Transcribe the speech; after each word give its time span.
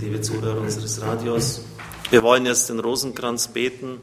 liebe 0.00 0.20
Zuhörer 0.22 0.58
unseres 0.58 1.02
Radios. 1.02 1.60
Wir 2.08 2.22
wollen 2.22 2.46
jetzt 2.46 2.70
den 2.70 2.80
Rosenkranz 2.80 3.48
beten. 3.48 4.00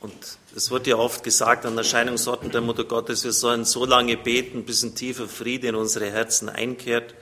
Und 0.00 0.12
es 0.54 0.70
wird 0.70 0.86
ja 0.86 0.96
oft 0.96 1.24
gesagt 1.24 1.64
an 1.64 1.78
Erscheinungsorten 1.78 2.50
der 2.50 2.60
Mutter 2.60 2.84
Gottes, 2.84 3.24
wir 3.24 3.32
sollen 3.32 3.64
so 3.64 3.84
lange 3.86 4.16
beten, 4.16 4.64
bis 4.64 4.82
ein 4.82 4.94
tiefer 4.94 5.26
Friede 5.26 5.68
in 5.68 5.74
unsere 5.74 6.10
Herzen 6.10 6.48
einkehrt. 6.48 7.14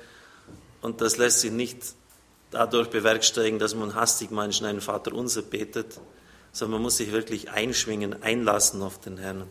Und 0.82 1.00
das 1.00 1.16
lässt 1.16 1.40
sich 1.40 1.52
nicht 1.52 1.78
dadurch 2.50 2.88
bewerkstelligen, 2.90 3.58
dass 3.60 3.74
man 3.74 3.94
hastig 3.94 4.30
manchen 4.30 4.66
einen 4.66 4.80
Vater 4.80 5.12
unser 5.12 5.42
betet, 5.42 6.00
sondern 6.52 6.72
man 6.72 6.82
muss 6.82 6.96
sich 6.96 7.12
wirklich 7.12 7.50
einschwingen, 7.50 8.20
einlassen 8.22 8.82
auf 8.82 8.98
den 8.98 9.16
Herrn. 9.16 9.44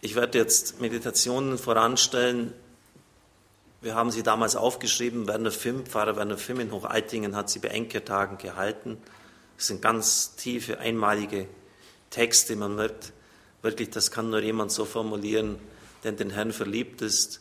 Ich 0.00 0.16
werde 0.16 0.38
jetzt 0.38 0.80
Meditationen 0.80 1.56
voranstellen. 1.56 2.52
Wir 3.80 3.94
haben 3.94 4.10
sie 4.10 4.24
damals 4.24 4.56
aufgeschrieben. 4.56 5.28
Werner 5.28 5.52
Fimm, 5.52 5.86
Pfarrer 5.86 6.16
Werner 6.16 6.36
Fimm 6.36 6.58
in 6.58 6.72
Hochaltingen 6.72 7.36
hat 7.36 7.48
sie 7.48 7.60
bei 7.60 7.68
Enkertagen 7.68 8.36
gehalten. 8.36 8.98
Das 9.56 9.68
sind 9.68 9.82
ganz 9.82 10.34
tiefe, 10.34 10.78
einmalige 10.78 11.46
Texte. 12.10 12.56
Man 12.56 12.74
merkt 12.74 13.12
wirklich, 13.62 13.90
das 13.90 14.10
kann 14.10 14.30
nur 14.30 14.40
jemand 14.40 14.72
so 14.72 14.84
formulieren, 14.84 15.60
der 16.02 16.10
in 16.10 16.16
den 16.16 16.30
Herrn 16.30 16.52
verliebt 16.52 17.02
ist, 17.02 17.40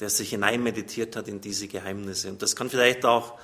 der 0.00 0.10
sich 0.10 0.30
hineinmeditiert 0.30 1.14
hat 1.14 1.28
in 1.28 1.40
diese 1.40 1.68
Geheimnisse. 1.68 2.30
Und 2.30 2.42
das 2.42 2.56
kann 2.56 2.68
vielleicht 2.68 3.04
auch 3.04 3.38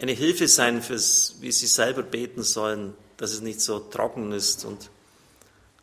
eine 0.00 0.12
Hilfe 0.12 0.46
sein, 0.46 0.80
fürs, 0.80 1.36
wie 1.40 1.50
sie 1.50 1.66
selber 1.66 2.02
beten 2.02 2.44
sollen, 2.44 2.94
dass 3.16 3.32
es 3.32 3.40
nicht 3.40 3.60
so 3.60 3.80
trocken 3.80 4.32
ist 4.32 4.64
und 4.64 4.90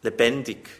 lebendig 0.04 0.79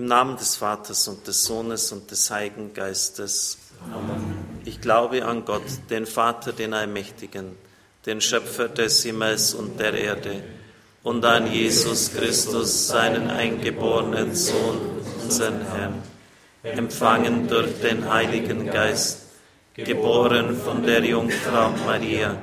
im 0.00 0.06
Namen 0.06 0.38
des 0.38 0.56
Vaters 0.56 1.08
und 1.08 1.26
des 1.26 1.44
Sohnes 1.44 1.92
und 1.92 2.10
des 2.10 2.30
Heiligen 2.30 2.72
Geistes. 2.72 3.58
Amen. 3.92 4.62
Ich 4.64 4.80
glaube 4.80 5.26
an 5.26 5.44
Gott, 5.44 5.60
den 5.90 6.06
Vater, 6.06 6.54
den 6.54 6.72
Allmächtigen, 6.72 7.54
den 8.06 8.22
Schöpfer 8.22 8.70
des 8.70 9.02
Himmels 9.02 9.52
und 9.52 9.78
der 9.78 9.92
Erde, 9.92 10.42
und 11.02 11.22
an 11.26 11.52
Jesus 11.52 12.14
Christus, 12.14 12.88
seinen 12.88 13.28
eingeborenen 13.28 14.34
Sohn, 14.34 14.80
unseren 15.22 15.60
Herrn, 15.70 16.02
empfangen 16.62 17.46
durch 17.46 17.78
den 17.82 18.10
Heiligen 18.10 18.70
Geist, 18.70 19.26
geboren 19.74 20.56
von 20.56 20.82
der 20.82 21.04
Jungfrau 21.04 21.74
Maria, 21.84 22.38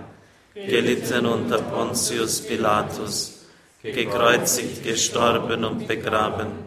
gelitten 0.54 1.26
unter 1.26 1.58
Pontius 1.58 2.40
Pilatus, 2.40 3.40
gekreuzigt, 3.82 4.84
gestorben 4.84 5.66
und 5.66 5.88
begraben, 5.88 6.67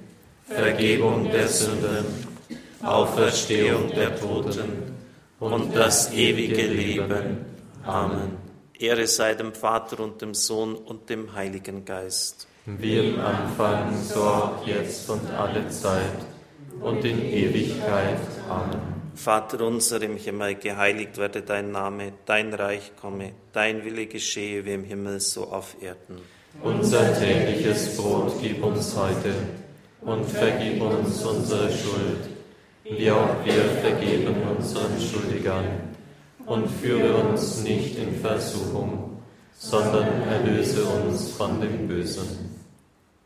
Vergebung 0.55 1.31
der 1.31 1.47
Sünden, 1.47 2.05
Auferstehung 2.83 3.89
der 3.89 4.19
Toten 4.19 4.95
und 5.39 5.75
das 5.75 6.11
ewige 6.13 6.67
Leben. 6.67 7.45
Amen. 7.83 8.37
Ehre 8.77 9.07
sei 9.07 9.33
dem 9.35 9.53
Vater 9.53 9.99
und 10.03 10.21
dem 10.21 10.33
Sohn 10.33 10.75
und 10.75 11.09
dem 11.09 11.33
Heiligen 11.33 11.85
Geist. 11.85 12.47
Wie 12.65 12.97
im 12.97 13.19
Anfang, 13.19 14.01
so 14.03 14.21
auch 14.21 14.67
jetzt 14.67 15.09
und 15.09 15.29
alle 15.31 15.67
Zeit 15.69 16.19
und 16.79 17.03
in 17.05 17.21
Ewigkeit. 17.21 18.19
Amen. 18.49 18.79
Vater 19.15 19.65
unser 19.65 20.01
im 20.01 20.17
Himmel, 20.17 20.55
geheiligt 20.55 21.17
werde 21.17 21.41
dein 21.41 21.71
Name, 21.71 22.13
dein 22.25 22.53
Reich 22.53 22.93
komme, 22.99 23.33
dein 23.51 23.83
Wille 23.83 24.07
geschehe 24.07 24.65
wie 24.65 24.73
im 24.73 24.83
Himmel 24.83 25.19
so 25.19 25.43
auf 25.43 25.75
Erden. 25.81 26.21
Unser 26.63 27.17
tägliches 27.19 27.97
Brot 27.97 28.33
gib 28.41 28.63
uns 28.63 28.95
heute 28.95 29.33
und 30.01 30.25
vergib 30.25 30.81
uns 30.81 31.23
unsere 31.23 31.71
Schuld, 31.71 32.29
wie 32.83 33.11
auch 33.11 33.45
wir 33.45 33.63
vergeben 33.81 34.35
unseren 34.57 34.99
Schuldigern. 34.99 35.65
Und 36.45 36.67
führe 36.67 37.15
uns 37.15 37.61
nicht 37.63 37.97
in 37.97 38.19
Versuchung, 38.19 39.21
sondern 39.57 40.23
erlöse 40.23 40.83
uns 40.83 41.31
von 41.31 41.61
dem 41.61 41.87
Bösen. 41.87 42.57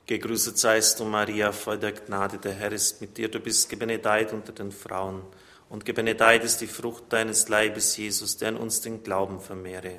Gegrüßet 0.06 0.58
seist 0.58 1.00
du, 1.00 1.06
Maria, 1.06 1.52
voll 1.52 1.80
der 1.80 1.94
Gnade, 1.94 2.38
der 2.38 2.52
Herr 2.53 2.72
ist 2.74 3.02
mit 3.02 3.18
dir. 3.18 3.30
Du 3.30 3.40
bist 3.40 3.69
gebenedeit 3.69 4.34
unter 4.34 4.52
den 4.52 4.72
Frauen. 4.72 5.22
Und 5.69 5.86
gebenedeit 5.86 6.44
ist 6.44 6.62
die 6.62 6.68
Frucht 6.68 7.06
deines 7.09 7.50
Leibes, 7.50 7.97
Jesus, 7.97 8.38
der 8.38 8.50
in 8.50 8.57
uns 8.57 8.81
den 8.81 9.02
Glauben 9.02 9.40
vermehre. 9.40 9.94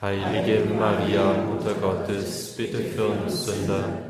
Heilige 0.00 0.64
Maria, 0.64 1.34
Mutter 1.42 1.74
Gottes, 1.74 2.54
bitte 2.56 2.78
für 2.78 3.08
uns 3.08 3.44
Sünder 3.44 4.09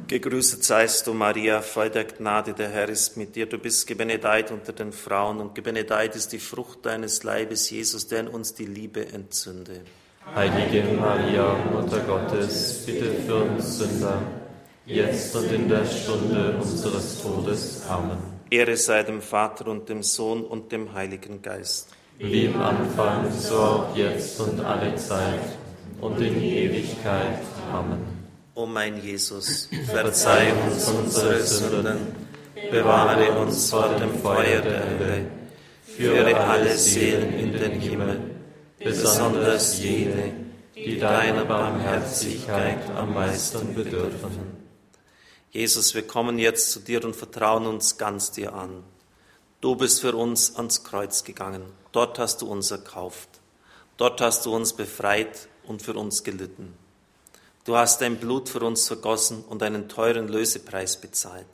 Gegrüßet 0.11 0.61
seist 0.61 1.07
du, 1.07 1.13
Maria, 1.13 1.61
voll 1.61 1.89
der 1.89 2.03
Gnade, 2.03 2.51
der 2.51 2.67
Herr 2.67 2.89
ist 2.89 3.15
mit 3.15 3.33
dir. 3.37 3.45
Du 3.45 3.57
bist 3.57 3.87
gebenedeit 3.87 4.51
unter 4.51 4.73
den 4.73 4.91
Frauen 4.91 5.39
und 5.39 5.55
gebenedeit 5.55 6.17
ist 6.17 6.33
die 6.33 6.39
Frucht 6.39 6.85
deines 6.85 7.23
Leibes, 7.23 7.69
Jesus, 7.69 8.07
der 8.07 8.19
in 8.19 8.27
uns 8.27 8.53
die 8.53 8.65
Liebe 8.65 9.07
entzünde. 9.07 9.79
Heilige 10.35 10.83
Maria, 10.99 11.55
Mutter 11.71 12.01
Gottes, 12.01 12.83
bitte 12.85 13.13
für 13.25 13.35
uns 13.35 13.77
Sünder, 13.77 14.21
jetzt 14.85 15.33
und 15.33 15.49
in 15.49 15.69
der 15.69 15.85
Stunde 15.85 16.57
unseres 16.59 17.21
Todes. 17.21 17.83
Amen. 17.87 18.17
Ehre 18.49 18.75
sei 18.75 19.03
dem 19.03 19.21
Vater 19.21 19.67
und 19.67 19.87
dem 19.87 20.03
Sohn 20.03 20.43
und 20.43 20.73
dem 20.73 20.93
Heiligen 20.93 21.41
Geist. 21.41 21.87
Wie 22.19 22.47
im 22.47 22.61
Anfang, 22.61 23.31
so 23.31 23.55
auch 23.55 23.95
jetzt 23.95 24.37
und 24.41 24.59
alle 24.59 24.93
Zeit 24.97 25.39
und 26.01 26.19
in 26.19 26.43
Ewigkeit. 26.43 27.39
Amen. 27.71 28.10
O 28.61 28.67
mein 28.67 29.01
Jesus, 29.01 29.69
verzeih 29.87 30.53
uns 30.67 30.87
unsere 30.87 31.41
Sünden, 31.41 32.15
bewahre 32.69 33.31
uns 33.39 33.71
vor 33.71 33.89
dem 33.95 34.13
Feuer 34.21 34.61
der 34.61 34.87
Hölle, 34.87 35.31
führe 35.83 36.39
alle 36.39 36.77
Seelen 36.77 37.33
in 37.39 37.53
den 37.53 37.71
Himmel, 37.71 38.19
besonders 38.77 39.79
jene, 39.79 40.33
die 40.75 40.99
deiner 40.99 41.45
Barmherzigkeit 41.45 42.87
am 42.95 43.15
meisten 43.15 43.73
bedürfen. 43.73 44.29
Jesus, 45.49 45.95
wir 45.95 46.05
kommen 46.05 46.37
jetzt 46.37 46.69
zu 46.69 46.81
dir 46.81 47.03
und 47.03 47.15
vertrauen 47.15 47.65
uns 47.65 47.97
ganz 47.97 48.29
dir 48.29 48.53
an. 48.53 48.83
Du 49.59 49.75
bist 49.75 50.01
für 50.01 50.15
uns 50.15 50.55
ans 50.55 50.83
Kreuz 50.83 51.23
gegangen. 51.23 51.63
Dort 51.93 52.19
hast 52.19 52.43
du 52.43 52.45
uns 52.51 52.69
erkauft. 52.69 53.41
Dort 53.97 54.21
hast 54.21 54.45
du 54.45 54.55
uns 54.55 54.73
befreit 54.73 55.47
und 55.65 55.81
für 55.81 55.95
uns 55.95 56.23
gelitten. 56.23 56.77
Du 57.63 57.77
hast 57.77 58.01
dein 58.01 58.17
Blut 58.17 58.49
für 58.49 58.61
uns 58.61 58.87
vergossen 58.87 59.43
und 59.43 59.61
einen 59.61 59.87
teuren 59.87 60.27
Lösepreis 60.27 60.99
bezahlt. 60.99 61.45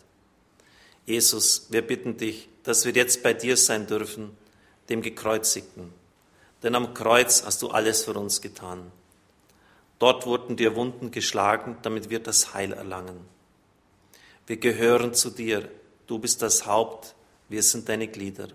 Jesus, 1.06 1.68
wir 1.70 1.82
bitten 1.82 2.18
dich, 2.18 2.48
dass 2.64 2.86
wir 2.86 2.94
jetzt 2.94 3.24
bei 3.24 3.34
dir 3.34 3.58
sein 3.58 3.88
dürfen, 3.88 4.36
dem 4.90 5.02
Gekreuzigten. 5.02 5.92
Denn 6.64 6.76
am 6.76 6.94
Kreuz 6.94 7.44
hast 7.46 7.62
du 7.62 7.70
alles 7.70 8.04
für 8.04 8.14
uns 8.14 8.42
getan. 8.42 8.92
Dort 10.00 10.26
wurden 10.26 10.56
dir 10.56 10.76
Wunden 10.76 11.12
geschlagen, 11.12 11.78
damit 11.82 12.10
wir 12.10 12.20
das 12.20 12.54
Heil 12.54 12.72
erlangen. 12.72 13.20
Wir 14.46 14.58
gehören 14.58 15.14
zu 15.14 15.30
dir. 15.30 15.70
Du 16.08 16.20
bist 16.20 16.42
das 16.42 16.66
Haupt, 16.66 17.16
wir 17.50 17.64
sind 17.64 17.90
deine 17.90 18.08
Glieder. 18.08 18.48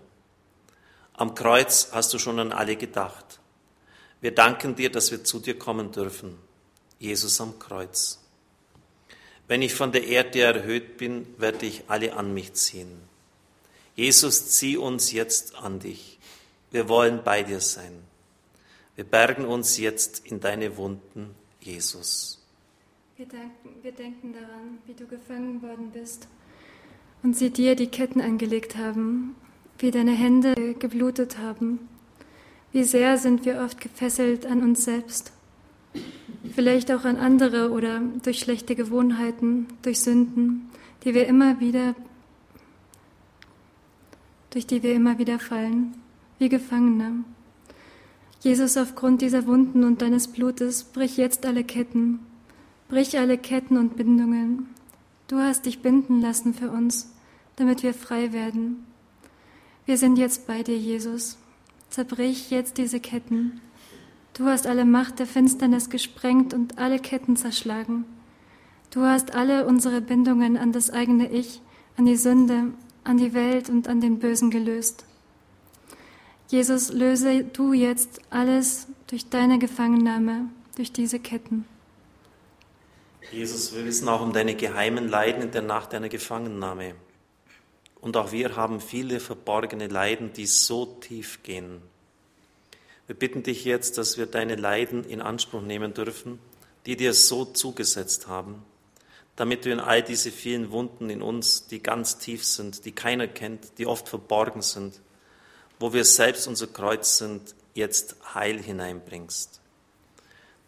Am 1.13 1.35
Kreuz 1.35 1.89
hast 1.91 2.13
du 2.13 2.17
schon 2.17 2.39
an 2.39 2.51
alle 2.51 2.75
gedacht. 2.75 3.39
Wir 4.21 4.33
danken 4.33 4.75
dir, 4.75 4.91
dass 4.91 5.11
wir 5.11 5.23
zu 5.23 5.39
dir 5.39 5.59
kommen 5.59 5.91
dürfen. 5.91 6.39
Jesus 7.03 7.41
am 7.41 7.59
Kreuz. 7.59 8.19
Wenn 9.49 9.61
ich 9.61 9.73
von 9.73 9.91
der 9.91 10.07
Erde 10.07 10.39
erhöht 10.39 10.97
bin, 10.97 11.27
werde 11.37 11.65
ich 11.65 11.83
alle 11.89 12.13
an 12.15 12.33
mich 12.33 12.53
ziehen. 12.53 12.91
Jesus, 13.95 14.51
zieh 14.51 14.77
uns 14.77 15.11
jetzt 15.11 15.55
an 15.55 15.79
dich. 15.79 16.17
Wir 16.71 16.87
wollen 16.87 17.21
bei 17.23 17.43
dir 17.43 17.59
sein. 17.59 17.91
Wir 18.95 19.03
bergen 19.03 19.43
uns 19.43 19.77
jetzt 19.77 20.25
in 20.25 20.39
deine 20.39 20.77
Wunden, 20.77 21.35
Jesus. 21.59 22.41
Wir 23.17 23.25
denken, 23.25 23.69
wir 23.81 23.91
denken 23.91 24.33
daran, 24.33 24.77
wie 24.85 24.93
du 24.93 25.05
gefangen 25.05 25.61
worden 25.61 25.91
bist 25.91 26.27
und 27.21 27.35
sie 27.35 27.49
dir 27.49 27.75
die 27.75 27.87
Ketten 27.87 28.21
angelegt 28.21 28.77
haben, 28.77 29.35
wie 29.77 29.91
deine 29.91 30.13
Hände 30.13 30.73
geblutet 30.75 31.37
haben. 31.37 31.89
Wie 32.71 32.85
sehr 32.85 33.17
sind 33.17 33.45
wir 33.45 33.59
oft 33.59 33.81
gefesselt 33.81 34.45
an 34.45 34.63
uns 34.63 34.85
selbst, 34.85 35.33
vielleicht 36.51 36.91
auch 36.91 37.05
an 37.05 37.17
andere 37.17 37.71
oder 37.71 38.01
durch 38.23 38.39
schlechte 38.39 38.75
Gewohnheiten, 38.75 39.67
durch 39.81 40.01
Sünden, 40.01 40.69
die 41.03 41.13
wir 41.13 41.27
immer 41.27 41.59
wieder, 41.59 41.95
durch 44.49 44.67
die 44.67 44.83
wir 44.83 44.93
immer 44.93 45.17
wieder 45.17 45.39
fallen, 45.39 45.95
wie 46.39 46.49
Gefangene. 46.49 47.23
Jesus, 48.41 48.75
aufgrund 48.75 49.21
dieser 49.21 49.47
Wunden 49.47 49.85
und 49.85 50.01
deines 50.01 50.27
Blutes, 50.27 50.83
brich 50.83 51.15
jetzt 51.15 51.45
alle 51.45 51.63
Ketten, 51.63 52.19
brich 52.89 53.17
alle 53.17 53.37
Ketten 53.37 53.77
und 53.77 53.95
Bindungen. 53.95 54.67
Du 55.27 55.37
hast 55.37 55.65
dich 55.65 55.79
binden 55.79 56.21
lassen 56.21 56.53
für 56.53 56.69
uns, 56.69 57.13
damit 57.55 57.83
wir 57.83 57.93
frei 57.93 58.33
werden. 58.33 58.85
Wir 59.85 59.97
sind 59.97 60.17
jetzt 60.17 60.45
bei 60.45 60.61
dir, 60.61 60.77
Jesus. 60.77 61.37
Zerbrich 61.89 62.49
jetzt 62.51 62.77
diese 62.77 62.99
Ketten. 62.99 63.61
Du 64.33 64.45
hast 64.45 64.65
alle 64.65 64.83
Macht 64.83 65.19
der 65.19 65.27
Finsternis 65.27 65.91
gesprengt 65.91 66.55
und 66.55 66.79
alle 66.79 66.97
Ketten 66.97 67.35
zerschlagen. 67.35 68.05
Du 68.89 69.01
hast 69.01 69.35
alle 69.35 69.67
unsere 69.67 70.01
Bindungen 70.01 70.57
an 70.57 70.71
das 70.71 70.89
eigene 70.89 71.31
Ich, 71.31 71.61
an 71.97 72.05
die 72.05 72.15
Sünde, 72.15 72.73
an 73.03 73.17
die 73.17 73.35
Welt 73.35 73.69
und 73.69 73.87
an 73.87 74.01
den 74.01 74.17
Bösen 74.17 74.49
gelöst. 74.49 75.05
Jesus, 76.47 76.91
löse 76.91 77.43
du 77.43 77.73
jetzt 77.73 78.21
alles 78.31 78.87
durch 79.07 79.29
deine 79.29 79.59
Gefangennahme, 79.59 80.49
durch 80.75 80.91
diese 80.91 81.19
Ketten. 81.19 81.65
Jesus, 83.31 83.75
wir 83.75 83.85
wissen 83.85 84.07
auch 84.09 84.21
um 84.21 84.33
deine 84.33 84.55
geheimen 84.55 85.07
Leiden 85.07 85.43
in 85.43 85.51
der 85.51 85.61
Nacht 85.61 85.93
deiner 85.93 86.09
Gefangennahme. 86.09 86.95
Und 88.01 88.17
auch 88.17 88.31
wir 88.31 88.55
haben 88.55 88.81
viele 88.81 89.19
verborgene 89.19 89.87
Leiden, 89.87 90.33
die 90.33 90.45
so 90.45 90.85
tief 90.85 91.41
gehen. 91.43 91.81
Wir 93.07 93.15
bitten 93.15 93.43
dich 93.43 93.65
jetzt, 93.65 93.97
dass 93.97 94.17
wir 94.17 94.27
deine 94.27 94.55
Leiden 94.55 95.03
in 95.03 95.21
Anspruch 95.21 95.61
nehmen 95.61 95.93
dürfen, 95.93 96.39
die 96.85 96.95
dir 96.95 97.13
so 97.13 97.45
zugesetzt 97.45 98.27
haben, 98.27 98.63
damit 99.35 99.65
wir 99.65 99.73
in 99.73 99.79
all 99.79 100.01
diese 100.01 100.31
vielen 100.31 100.71
Wunden 100.71 101.09
in 101.09 101.21
uns, 101.21 101.67
die 101.67 101.81
ganz 101.81 102.17
tief 102.17 102.45
sind, 102.45 102.85
die 102.85 102.93
keiner 102.93 103.27
kennt, 103.27 103.77
die 103.77 103.87
oft 103.87 104.07
verborgen 104.07 104.61
sind, 104.61 105.01
wo 105.79 105.91
wir 105.91 106.05
selbst 106.05 106.47
unser 106.47 106.67
Kreuz 106.67 107.17
sind, 107.17 107.55
jetzt 107.73 108.15
Heil 108.33 108.61
hineinbringst. 108.61 109.59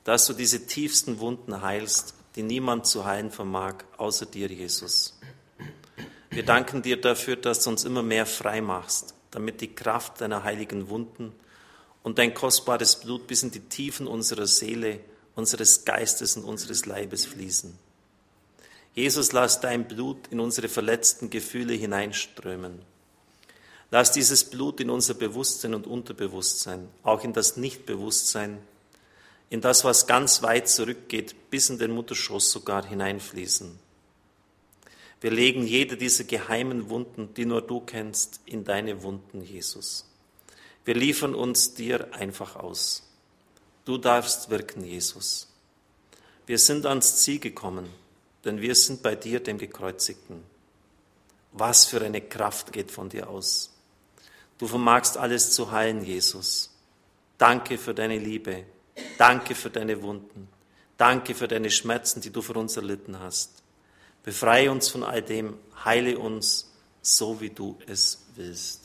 Dass 0.04 0.26
du 0.26 0.34
diese 0.34 0.68
tiefsten 0.68 1.20
Wunden 1.20 1.62
heilst, 1.62 2.16
die 2.36 2.44
niemand 2.44 2.86
zu 2.86 3.06
heilen 3.06 3.32
vermag, 3.32 3.76
außer 3.98 4.26
dir, 4.26 4.48
Jesus. 4.48 5.18
Wir 6.30 6.44
danken 6.44 6.82
dir 6.82 7.00
dafür, 7.00 7.38
dass 7.38 7.64
du 7.64 7.70
uns 7.70 7.86
immer 7.86 8.04
mehr 8.04 8.26
frei 8.26 8.60
machst, 8.60 9.14
damit 9.32 9.62
die 9.62 9.74
Kraft 9.74 10.20
deiner 10.20 10.44
heiligen 10.44 10.90
Wunden 10.90 11.32
und 12.06 12.18
dein 12.18 12.34
kostbares 12.34 13.02
Blut 13.02 13.28
bis 13.28 13.44
in 13.44 13.52
die 13.52 13.68
Tiefen 13.68 14.08
unserer 14.08 14.48
Seele, 14.48 15.02
unseres 15.36 15.84
Geistes 15.84 16.38
und 16.38 16.46
unseres 16.46 16.86
Leibes 16.86 17.26
fließen. 17.26 17.78
Jesus, 18.94 19.34
lass 19.34 19.60
dein 19.60 19.90
Blut 19.90 20.28
in 20.30 20.40
unsere 20.40 20.70
verletzten 20.70 21.30
Gefühle 21.30 21.74
hineinströmen 21.74 22.80
Lass 23.92 24.12
dieses 24.12 24.44
Blut 24.44 24.80
in 24.80 24.90
unser 24.90 25.14
Bewusstsein 25.14 25.74
und 25.74 25.88
Unterbewusstsein, 25.88 26.90
auch 27.04 27.24
in 27.24 27.34
das 27.34 27.56
Nichtbewusstsein, 27.56 28.58
in 29.50 29.62
das, 29.62 29.84
was 29.84 30.08
ganz 30.08 30.42
weit 30.42 30.68
zurückgeht, 30.68 31.50
bis 31.50 31.70
in 31.70 31.78
den 31.78 31.92
Mutterschoss 31.92 32.52
sogar 32.52 32.86
hineinfließen. 32.86 33.80
Wir 35.22 35.32
legen 35.32 35.66
jede 35.66 35.98
dieser 35.98 36.24
geheimen 36.24 36.90
Wunden, 36.90 37.34
die 37.36 37.46
nur 37.46 37.62
du 37.62 37.80
kennst, 37.80 38.42
in 38.46 38.64
deine 38.64 39.04
Wunden, 39.04 39.42
Jesus. 39.42 40.06
Wir 40.86 40.94
liefern 40.96 41.36
uns 41.36 41.74
dir 41.74 42.14
einfach 42.14 42.56
aus. 42.56 43.04
Du 43.86 43.98
darfst 43.98 44.50
wirken, 44.50 44.84
Jesus. 44.84 45.48
Wir 46.46 46.60
sind 46.60 46.86
ans 46.86 47.18
Ziel 47.24 47.40
gekommen, 47.40 47.90
denn 48.44 48.62
wir 48.62 48.76
sind 48.76 49.02
bei 49.02 49.16
dir, 49.16 49.40
dem 49.40 49.58
Gekreuzigten. 49.58 50.44
Was 51.52 51.86
für 51.86 52.02
eine 52.02 52.22
Kraft 52.22 52.72
geht 52.72 52.92
von 52.92 53.10
dir 53.10 53.30
aus. 53.30 53.72
Du 54.58 54.68
vermagst 54.68 55.18
alles 55.18 55.52
zu 55.52 55.72
heilen, 55.72 56.04
Jesus. 56.04 56.70
Danke 57.38 57.78
für 57.78 57.94
deine 57.94 58.20
Liebe. 58.20 58.64
Danke 59.18 59.56
für 59.56 59.70
deine 59.70 60.02
Wunden. 60.02 60.48
Danke 60.98 61.34
für 61.36 61.48
deine 61.48 61.72
Schmerzen, 61.72 62.22
die 62.22 62.30
du 62.30 62.42
für 62.42 62.54
uns 62.54 62.78
erlitten 62.78 63.20
hast. 63.20 63.64
Befreie 64.24 64.72
uns 64.72 64.90
von 64.90 65.04
all 65.04 65.22
dem. 65.22 65.58
Heile 65.84 66.18
uns, 66.18 66.72
so 67.02 67.42
wie 67.42 67.50
du 67.50 67.78
es 67.88 68.24
willst. 68.36 68.85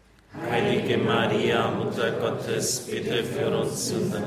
Heilige 0.39 0.97
Maria, 0.97 1.69
Mutter 1.71 2.11
Gottes, 2.11 2.87
bitte 2.89 3.23
für 3.23 3.49
uns 3.49 3.89
Sünder, 3.89 4.23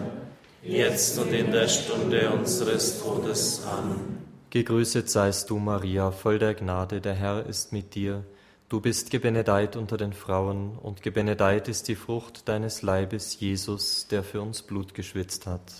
jetzt 0.63 1.19
und 1.19 1.33
in 1.33 1.51
der 1.51 1.67
Stunde 1.67 2.31
unseres 2.31 3.03
Todes. 3.03 3.63
Amen. 3.67 4.19
Gegrüßet 4.51 5.09
seist 5.09 5.49
du, 5.49 5.59
Maria, 5.59 6.11
voll 6.11 6.39
der 6.39 6.55
Gnade, 6.55 7.01
der 7.01 7.15
Herr 7.15 7.47
ist 7.47 7.73
mit 7.73 7.95
dir. 7.95 8.23
Du 8.69 8.81
bist 8.81 9.11
gebenedeit 9.11 9.77
unter 9.77 9.97
den 9.97 10.13
Frauen, 10.13 10.79
und 10.83 11.01
gebenedeit 11.01 11.69
ist 11.69 11.89
die 11.89 11.97
Frucht 11.97 12.49
deines 12.49 12.83
Leibes, 12.83 13.41
Jesus, 13.41 14.07
der 14.07 14.23
für 14.23 14.43
uns 14.43 14.61
Blut 14.61 14.93
geschwitzt 14.93 15.47
hat. 15.47 15.73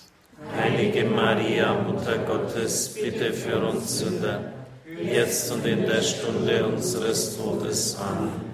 Heilige 0.57 1.05
Maria, 1.05 1.75
Mutter 1.83 2.17
Gottes, 2.19 2.95
bitte 2.95 3.35
für 3.35 3.59
uns 3.59 3.99
Sünder, 3.99 4.53
jetzt 5.03 5.53
und 5.53 5.67
in 5.67 5.83
der 5.83 6.03
Stunde 6.03 6.67
unseres 6.67 7.37
Todes. 7.37 7.99
Amen. 8.01 8.54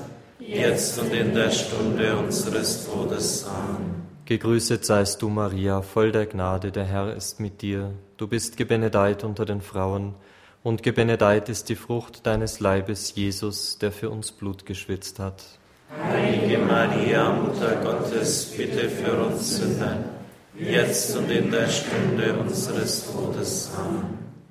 jetzt 0.47 0.99
und 0.99 1.13
in 1.13 1.33
der 1.33 1.51
Stunde 1.51 2.17
unseres 2.17 2.85
Todes. 2.85 3.45
Amen. 3.45 4.01
Gegrüßet 4.25 4.85
seist 4.85 5.21
du, 5.21 5.29
Maria, 5.29 5.81
voll 5.81 6.11
der 6.11 6.25
Gnade, 6.25 6.71
der 6.71 6.85
Herr 6.85 7.15
ist 7.15 7.39
mit 7.39 7.61
dir. 7.61 7.93
Du 8.17 8.27
bist 8.27 8.57
gebenedeit 8.57 9.23
unter 9.23 9.45
den 9.45 9.61
Frauen, 9.61 10.15
und 10.63 10.83
gebenedeit 10.83 11.49
ist 11.49 11.69
die 11.69 11.75
Frucht 11.75 12.25
deines 12.27 12.59
Leibes, 12.59 13.15
Jesus, 13.15 13.79
der 13.79 13.91
für 13.91 14.11
uns 14.11 14.31
Blut 14.31 14.65
geschwitzt 14.65 15.17
hat. 15.17 15.43
Heilige 15.91 16.59
Maria, 16.59 17.31
Mutter 17.31 17.77
Gottes, 17.83 18.53
bitte 18.55 18.87
für 18.89 19.23
uns 19.23 19.57
Sünder, 19.57 19.97
jetzt 20.57 21.17
und 21.17 21.31
in 21.31 21.49
der 21.49 21.67
Stunde 21.67 22.35
unseres 22.39 23.11
Todes. 23.11 23.71
Amen. 23.75 24.30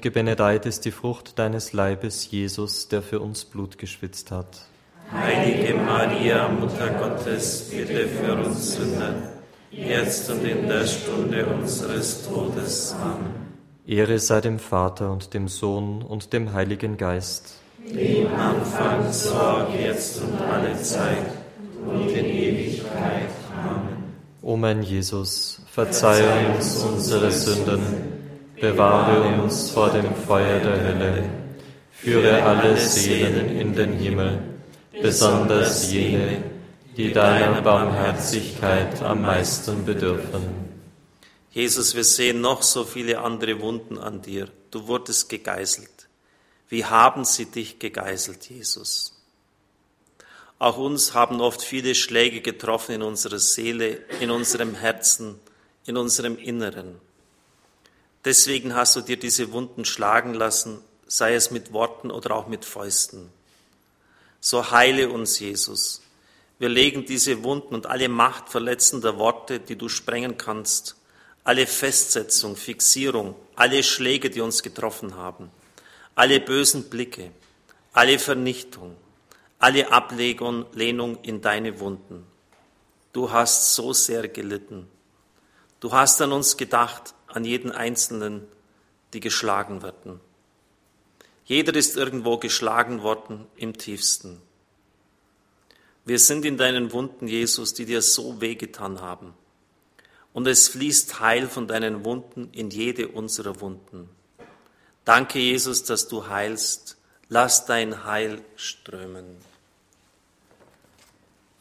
gebenedeit 0.00 0.64
ist 0.64 0.84
die 0.84 0.92
Frucht 0.92 1.40
deines 1.40 1.72
Leibes, 1.72 2.30
Jesus, 2.30 2.86
der 2.86 3.02
für 3.02 3.18
uns 3.18 3.44
Blut 3.44 3.78
geschwitzt 3.78 4.30
hat. 4.30 4.60
Heilige 5.10 5.74
Maria, 5.74 6.48
Mutter 6.48 6.88
Gottes, 6.90 7.68
bitte 7.68 8.06
für 8.06 8.34
uns 8.34 8.76
Sünder, 8.76 9.14
jetzt 9.72 10.30
und 10.30 10.44
in 10.44 10.68
der 10.68 10.86
Stunde 10.86 11.44
unseres 11.46 12.28
Todes. 12.28 12.94
Amen. 13.02 13.34
Ehre 13.84 14.20
sei 14.20 14.40
dem 14.40 14.60
Vater 14.60 15.10
und 15.10 15.34
dem 15.34 15.48
Sohn 15.48 16.02
und 16.02 16.32
dem 16.32 16.52
Heiligen 16.52 16.96
Geist. 16.96 17.56
Wie 17.84 18.18
im 18.18 18.32
Anfang, 18.32 19.12
so 19.12 19.34
auch 19.34 19.74
jetzt 19.74 20.22
und 20.22 20.40
alle 20.40 20.80
Zeit 20.80 21.26
und 21.84 22.08
in 22.08 22.26
Ewigkeit. 22.26 23.30
Amen. 23.60 24.14
O 24.42 24.56
mein 24.56 24.84
Jesus, 24.84 25.60
verzeihe 25.72 26.54
uns 26.54 26.76
unsere 26.84 27.32
Sünden 27.32 28.21
bewahre 28.62 29.42
uns 29.42 29.70
vor 29.70 29.90
dem 29.90 30.14
Feuer 30.14 30.60
der 30.60 30.84
Hölle, 30.84 31.30
führe 31.90 32.44
alle 32.44 32.76
Seelen 32.76 33.58
in 33.58 33.74
den 33.74 33.94
Himmel, 33.94 34.38
besonders 35.02 35.90
jene, 35.90 36.44
die 36.96 37.12
deiner 37.12 37.60
Barmherzigkeit 37.60 39.02
am 39.02 39.22
meisten 39.22 39.84
bedürfen. 39.84 40.44
Jesus, 41.50 41.96
wir 41.96 42.04
sehen 42.04 42.40
noch 42.40 42.62
so 42.62 42.84
viele 42.84 43.18
andere 43.18 43.60
Wunden 43.60 43.98
an 43.98 44.22
dir. 44.22 44.46
Du 44.70 44.86
wurdest 44.86 45.28
gegeißelt. 45.28 46.08
Wie 46.68 46.84
haben 46.84 47.24
sie 47.24 47.46
dich 47.46 47.80
gegeißelt, 47.80 48.48
Jesus? 48.48 49.20
Auch 50.60 50.78
uns 50.78 51.14
haben 51.14 51.40
oft 51.40 51.62
viele 51.62 51.96
Schläge 51.96 52.40
getroffen 52.40 52.94
in 52.94 53.02
unserer 53.02 53.40
Seele, 53.40 53.98
in 54.20 54.30
unserem 54.30 54.76
Herzen, 54.76 55.40
in 55.84 55.96
unserem 55.96 56.38
Inneren. 56.38 57.00
Deswegen 58.24 58.74
hast 58.74 58.94
du 58.96 59.00
dir 59.00 59.18
diese 59.18 59.52
Wunden 59.52 59.84
schlagen 59.84 60.34
lassen, 60.34 60.80
sei 61.06 61.34
es 61.34 61.50
mit 61.50 61.72
Worten 61.72 62.10
oder 62.10 62.34
auch 62.36 62.46
mit 62.46 62.64
Fäusten. 62.64 63.30
So 64.40 64.70
heile 64.70 65.08
uns, 65.08 65.38
Jesus. 65.40 66.02
Wir 66.58 66.68
legen 66.68 67.04
diese 67.04 67.42
Wunden 67.42 67.74
und 67.74 67.86
alle 67.86 68.08
Macht 68.08 68.48
verletzender 68.48 69.18
Worte, 69.18 69.58
die 69.58 69.76
du 69.76 69.88
sprengen 69.88 70.38
kannst, 70.38 70.96
alle 71.44 71.66
Festsetzung, 71.66 72.54
Fixierung, 72.54 73.34
alle 73.56 73.82
Schläge, 73.82 74.30
die 74.30 74.40
uns 74.40 74.62
getroffen 74.62 75.16
haben, 75.16 75.50
alle 76.14 76.38
bösen 76.38 76.88
Blicke, 76.88 77.32
alle 77.92 78.18
Vernichtung, 78.20 78.96
alle 79.58 79.90
Ablegung, 79.90 80.66
Lehnung 80.72 81.18
in 81.22 81.40
deine 81.40 81.80
Wunden. 81.80 82.26
Du 83.12 83.30
hast 83.30 83.74
so 83.74 83.92
sehr 83.92 84.28
gelitten. 84.28 84.88
Du 85.80 85.92
hast 85.92 86.22
an 86.22 86.32
uns 86.32 86.56
gedacht, 86.56 87.14
an 87.34 87.44
jeden 87.44 87.72
Einzelnen, 87.72 88.46
die 89.12 89.20
geschlagen 89.20 89.82
werden. 89.82 90.20
Jeder 91.44 91.74
ist 91.74 91.96
irgendwo 91.96 92.38
geschlagen 92.38 93.02
worden 93.02 93.46
im 93.56 93.76
tiefsten. 93.76 94.40
Wir 96.04 96.18
sind 96.18 96.44
in 96.44 96.56
deinen 96.56 96.92
Wunden, 96.92 97.28
Jesus, 97.28 97.74
die 97.74 97.84
dir 97.84 98.02
so 98.02 98.40
wehgetan 98.40 99.00
haben. 99.00 99.34
Und 100.32 100.46
es 100.46 100.68
fließt 100.68 101.20
Heil 101.20 101.46
von 101.46 101.68
deinen 101.68 102.04
Wunden 102.04 102.48
in 102.52 102.70
jede 102.70 103.08
unserer 103.08 103.60
Wunden. 103.60 104.08
Danke, 105.04 105.38
Jesus, 105.38 105.84
dass 105.84 106.08
du 106.08 106.28
heilst. 106.28 106.96
Lass 107.28 107.66
dein 107.66 108.04
Heil 108.04 108.42
strömen. 108.56 109.36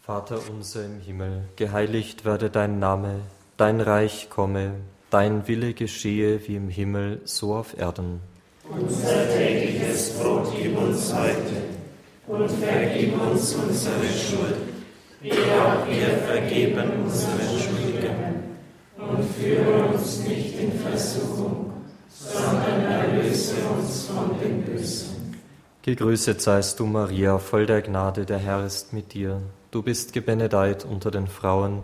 Vater 0.02 0.42
unser 0.50 0.86
im 0.86 1.00
Himmel, 1.00 1.48
geheiligt 1.56 2.26
werde 2.26 2.50
dein 2.50 2.80
Name, 2.80 3.22
dein 3.58 3.82
Reich 3.82 4.30
komme 4.30 4.76
Dein 5.12 5.46
Wille 5.46 5.74
geschehe 5.74 6.40
wie 6.48 6.56
im 6.56 6.70
Himmel, 6.70 7.20
so 7.26 7.54
auf 7.54 7.78
Erden. 7.78 8.22
Unser 8.64 9.28
tägliches 9.30 10.18
Brot 10.18 10.48
gib 10.58 10.78
uns 10.78 11.14
heute 11.14 11.64
und 12.28 12.50
vergib 12.50 13.22
uns 13.22 13.54
unsere 13.56 14.08
Schuld, 14.08 14.56
wie 15.20 15.34
auch 15.34 15.86
wir 15.86 16.08
vergeben 16.26 17.04
unseren 17.04 17.60
Schuldigen. 17.60 18.16
Und 18.98 19.26
führe 19.36 19.84
uns 19.90 20.26
nicht 20.26 20.58
in 20.58 20.72
Versuchung, 20.80 21.74
sondern 22.08 22.86
erlöse 22.86 23.56
uns 23.78 24.06
von 24.06 24.40
dem 24.40 24.62
Bösen. 24.62 25.36
Gegrüßet 25.82 26.42
seist 26.42 26.80
du, 26.80 26.86
Maria, 26.86 27.38
voll 27.38 27.66
der 27.66 27.82
Gnade, 27.82 28.26
der 28.26 28.38
Herr 28.38 28.66
ist 28.66 28.94
mit 28.94 29.14
dir. 29.14 29.42
Du 29.72 29.82
bist 29.82 30.14
gebenedeit 30.14 30.86
unter 30.86 31.12
den 31.12 31.28
Frauen, 31.28 31.84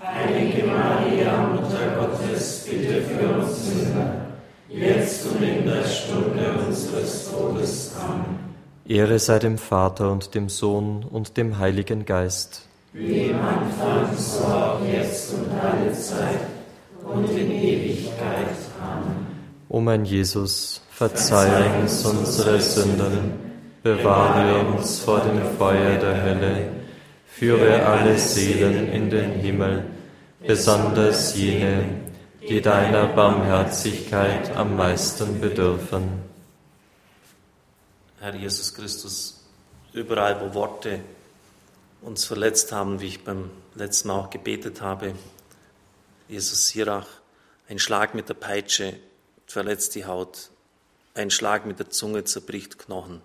Heilige 0.00 0.64
Maria, 0.64 1.48
Mutter 1.48 1.96
Gottes, 1.98 2.66
bitte 2.70 3.02
für 3.02 3.28
uns 3.28 3.66
Sünder, 3.66 4.26
jetzt 4.68 5.26
und 5.26 5.42
in 5.42 5.66
der 5.66 5.84
Stunde 5.84 6.54
unseres 6.66 7.30
Todes. 7.30 7.94
Amen. 8.00 8.38
Ehre 8.86 9.18
sei 9.18 9.38
dem 9.38 9.58
Vater 9.58 10.12
und 10.12 10.34
dem 10.34 10.48
Sohn 10.48 11.04
und 11.04 11.36
dem 11.36 11.58
Heiligen 11.58 12.04
Geist. 12.04 12.62
Wie 12.92 13.26
im 13.26 13.40
Anfang, 13.40 14.16
so 14.16 14.44
auch 14.44 14.80
jetzt 14.86 15.34
und 15.34 15.50
alle 15.60 15.92
Zeit 15.92 16.40
und 17.04 17.28
in 17.30 17.50
Ewigkeit. 17.50 18.56
Amen. 18.80 19.26
O 19.68 19.80
mein 19.80 20.04
Jesus, 20.04 20.80
verzeih 20.90 21.80
uns 21.80 22.04
unsere 22.06 22.60
Sünden 22.60 23.48
bewahre 23.82 24.64
uns 24.66 25.00
vor 25.00 25.20
dem 25.20 25.40
Feuer 25.56 25.96
der 25.96 26.22
Hölle, 26.22 26.68
führe 27.26 27.84
alle 27.86 28.18
Seelen 28.18 28.92
in 28.92 29.10
den 29.10 29.32
Himmel, 29.32 29.84
besonders 30.40 31.34
jene, 31.36 32.00
die 32.40 32.60
deiner 32.60 33.06
Barmherzigkeit 33.06 34.56
am 34.56 34.76
meisten 34.76 35.40
bedürfen. 35.40 36.22
Herr 38.20 38.34
Jesus 38.34 38.74
Christus, 38.74 39.44
überall 39.92 40.40
wo 40.40 40.54
Worte 40.54 41.00
uns 42.02 42.24
verletzt 42.24 42.72
haben, 42.72 43.00
wie 43.00 43.08
ich 43.08 43.24
beim 43.24 43.50
letzten 43.74 44.08
Mal 44.08 44.20
auch 44.20 44.30
gebetet 44.30 44.80
habe, 44.80 45.14
Jesus 46.28 46.68
Sirach, 46.68 47.06
ein 47.68 47.78
Schlag 47.78 48.14
mit 48.14 48.28
der 48.28 48.34
Peitsche 48.34 48.94
verletzt 49.46 49.94
die 49.94 50.04
Haut, 50.04 50.50
ein 51.14 51.30
Schlag 51.30 51.66
mit 51.66 51.78
der 51.78 51.90
Zunge 51.90 52.24
zerbricht 52.24 52.78
Knochen. 52.78 53.22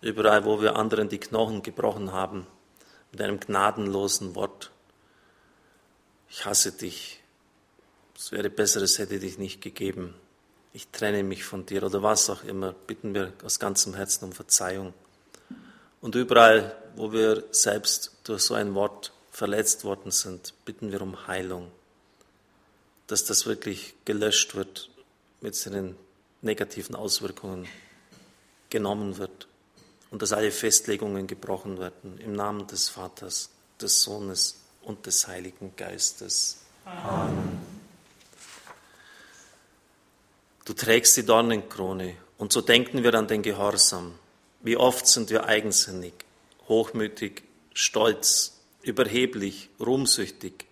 Überall, 0.00 0.44
wo 0.44 0.60
wir 0.60 0.76
anderen 0.76 1.08
die 1.08 1.18
Knochen 1.18 1.62
gebrochen 1.62 2.12
haben, 2.12 2.46
mit 3.10 3.20
einem 3.20 3.38
gnadenlosen 3.38 4.34
Wort. 4.34 4.70
Ich 6.34 6.46
hasse 6.46 6.72
dich. 6.72 7.20
Es 8.16 8.32
wäre 8.32 8.48
besser, 8.48 8.80
es 8.80 8.98
hätte 8.98 9.18
dich 9.18 9.36
nicht 9.36 9.60
gegeben. 9.60 10.14
Ich 10.72 10.88
trenne 10.88 11.22
mich 11.22 11.44
von 11.44 11.66
dir 11.66 11.82
oder 11.82 12.02
was 12.02 12.30
auch 12.30 12.42
immer. 12.44 12.72
Bitten 12.72 13.14
wir 13.14 13.34
aus 13.44 13.58
ganzem 13.58 13.94
Herzen 13.94 14.24
um 14.24 14.32
Verzeihung. 14.32 14.94
Und 16.00 16.14
überall, 16.14 16.74
wo 16.96 17.12
wir 17.12 17.44
selbst 17.50 18.12
durch 18.24 18.44
so 18.44 18.54
ein 18.54 18.74
Wort 18.74 19.12
verletzt 19.30 19.84
worden 19.84 20.10
sind, 20.10 20.54
bitten 20.64 20.90
wir 20.90 21.02
um 21.02 21.26
Heilung. 21.26 21.70
Dass 23.08 23.26
das 23.26 23.44
wirklich 23.44 23.94
gelöscht 24.06 24.54
wird, 24.54 24.88
mit 25.42 25.54
seinen 25.54 25.96
negativen 26.40 26.94
Auswirkungen 26.94 27.68
genommen 28.70 29.18
wird 29.18 29.48
und 30.10 30.22
dass 30.22 30.32
alle 30.32 30.50
Festlegungen 30.50 31.26
gebrochen 31.26 31.78
werden. 31.78 32.16
Im 32.16 32.32
Namen 32.32 32.66
des 32.68 32.88
Vaters, 32.88 33.50
des 33.78 34.00
Sohnes 34.00 34.61
und 34.82 35.06
des 35.06 35.26
Heiligen 35.28 35.74
Geistes. 35.76 36.58
Amen. 36.84 37.60
Du 40.64 40.74
trägst 40.74 41.16
die 41.16 41.26
Dornenkrone 41.26 42.16
und 42.38 42.52
so 42.52 42.60
denken 42.60 43.02
wir 43.02 43.14
an 43.14 43.26
den 43.26 43.42
Gehorsam. 43.42 44.18
Wie 44.60 44.76
oft 44.76 45.06
sind 45.08 45.30
wir 45.30 45.46
eigensinnig, 45.46 46.12
hochmütig, 46.68 47.42
stolz, 47.74 48.60
überheblich, 48.82 49.70
ruhmsüchtig, 49.80 50.66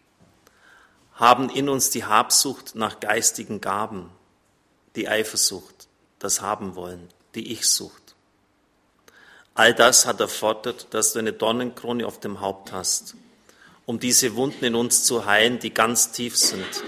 haben 1.15 1.51
in 1.51 1.69
uns 1.69 1.91
die 1.91 2.05
Habsucht 2.05 2.77
nach 2.77 3.01
geistigen 3.01 3.61
Gaben, 3.61 4.11
die 4.97 5.09
Eifersucht, 5.09 5.89
das 6.19 6.41
Haben-Wollen, 6.41 7.09
die 7.35 7.53
Ich-Sucht. 7.53 8.15
All 9.55 9.75
das 9.75 10.07
hat 10.07 10.21
erfordert, 10.21 10.87
dass 10.91 11.13
du 11.13 11.19
eine 11.19 11.33
Dornenkrone 11.33 12.07
auf 12.07 12.21
dem 12.21 12.41
Haupt 12.41 12.73
hast, 12.73 13.17
um 13.91 13.99
diese 13.99 14.37
Wunden 14.37 14.65
in 14.65 14.77
uns 14.77 15.03
zu 15.03 15.27
heilen, 15.27 15.59
die 15.59 15.75
ganz 15.75 16.13
tief 16.13 16.37
sind. 16.37 16.85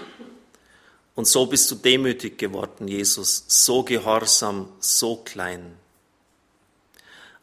Und 1.17 1.27
so 1.27 1.47
bist 1.47 1.69
du 1.69 1.75
demütig 1.75 2.39
geworden, 2.39 2.87
Jesus, 2.87 3.43
so 3.49 3.83
gehorsam, 3.83 4.69
so 4.79 5.17
klein. 5.17 5.77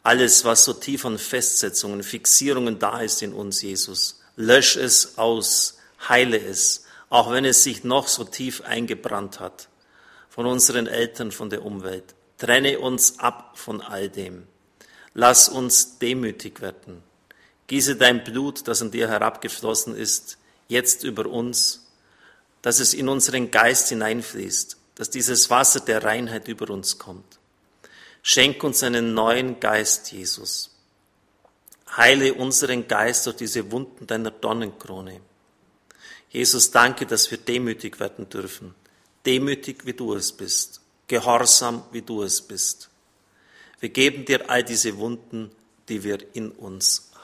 Alles, 0.02 0.46
was 0.46 0.64
so 0.64 0.72
tief 0.72 1.04
an 1.04 1.18
Festsetzungen, 1.18 2.04
Fixierungen 2.04 2.80
da 2.80 3.02
ist 3.02 3.22
in 3.22 3.34
uns, 3.34 3.62
Jesus, 3.62 4.22
lösch 4.38 4.78
es 4.78 5.18
aus, 5.18 5.78
heile 6.08 6.40
es, 6.40 6.86
auch 7.10 7.30
wenn 7.30 7.44
es 7.44 7.62
sich 7.62 7.84
noch 7.84 8.08
so 8.08 8.24
tief 8.24 8.62
eingebrannt 8.62 9.42
hat, 9.42 9.68
von 10.30 10.46
unseren 10.46 10.88
Eltern, 10.88 11.34
von 11.34 11.50
der 11.50 11.66
Umwelt. 11.66 12.16
Trenne 12.38 12.80
uns 12.80 13.20
ab 13.20 13.60
von 13.60 13.82
all 13.82 14.08
dem. 14.08 14.48
Lass 15.14 15.50
uns 15.50 16.00
demütig 16.00 16.62
werden. 16.62 17.04
Gieße 17.70 17.98
dein 17.98 18.24
Blut, 18.24 18.68
das 18.68 18.82
an 18.82 18.90
dir 18.90 19.08
herabgeflossen 19.08 19.96
ist, 19.96 20.40
jetzt 20.70 21.04
über 21.04 21.28
uns, 21.28 21.86
dass 22.64 22.80
es 22.80 22.96
in 22.96 23.08
unseren 23.08 23.52
Geist 23.52 23.90
hineinfließt, 23.90 24.76
dass 24.96 25.12
dieses 25.12 25.52
Wasser 25.52 25.80
der 25.80 26.04
Reinheit 26.04 26.48
über 26.48 26.72
uns 26.72 26.98
kommt. 26.98 27.38
Schenk 28.24 28.64
uns 28.64 28.82
einen 28.82 29.14
neuen 29.14 29.60
Geist, 29.60 30.12
Jesus. 30.12 30.72
Heile 31.96 32.34
unseren 32.34 32.88
Geist 32.88 33.28
durch 33.28 33.36
diese 33.36 33.72
Wunden 33.72 34.08
deiner 34.08 34.32
Dornenkrone. 34.32 35.22
Jesus, 36.32 36.72
danke, 36.72 37.06
dass 37.06 37.30
wir 37.30 37.38
demütig 37.38 38.00
werden 38.00 38.28
dürfen. 38.30 38.74
Demütig, 39.28 39.86
wie 39.86 39.94
du 39.94 40.16
es 40.16 40.32
bist. 40.32 40.82
Gehorsam, 41.08 41.84
wie 41.92 42.02
du 42.02 42.24
es 42.24 42.42
bist. 42.42 42.90
Wir 43.80 43.90
geben 43.90 44.26
dir 44.26 44.50
all 44.50 44.64
diese 44.64 44.98
Wunden, 44.98 45.52
die 45.88 46.04
wir 46.04 46.18
in 46.34 46.50
uns 46.50 47.09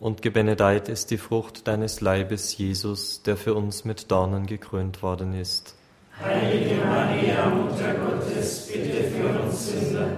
und 0.00 0.22
gebenedeit 0.22 0.88
ist 0.88 1.10
die 1.10 1.18
Frucht 1.18 1.66
deines 1.66 2.00
Leibes, 2.00 2.56
Jesus, 2.56 3.22
der 3.22 3.36
für 3.36 3.54
uns 3.54 3.84
mit 3.84 4.10
Dornen 4.10 4.46
gekrönt 4.46 5.02
worden 5.02 5.34
ist. 5.34 5.74
Heilige 6.22 6.76
Maria, 6.76 7.48
Mutter 7.48 7.94
Gottes, 7.94 8.68
bitte 8.72 9.04
für 9.04 9.40
uns 9.40 9.68
Sünder, 9.68 10.08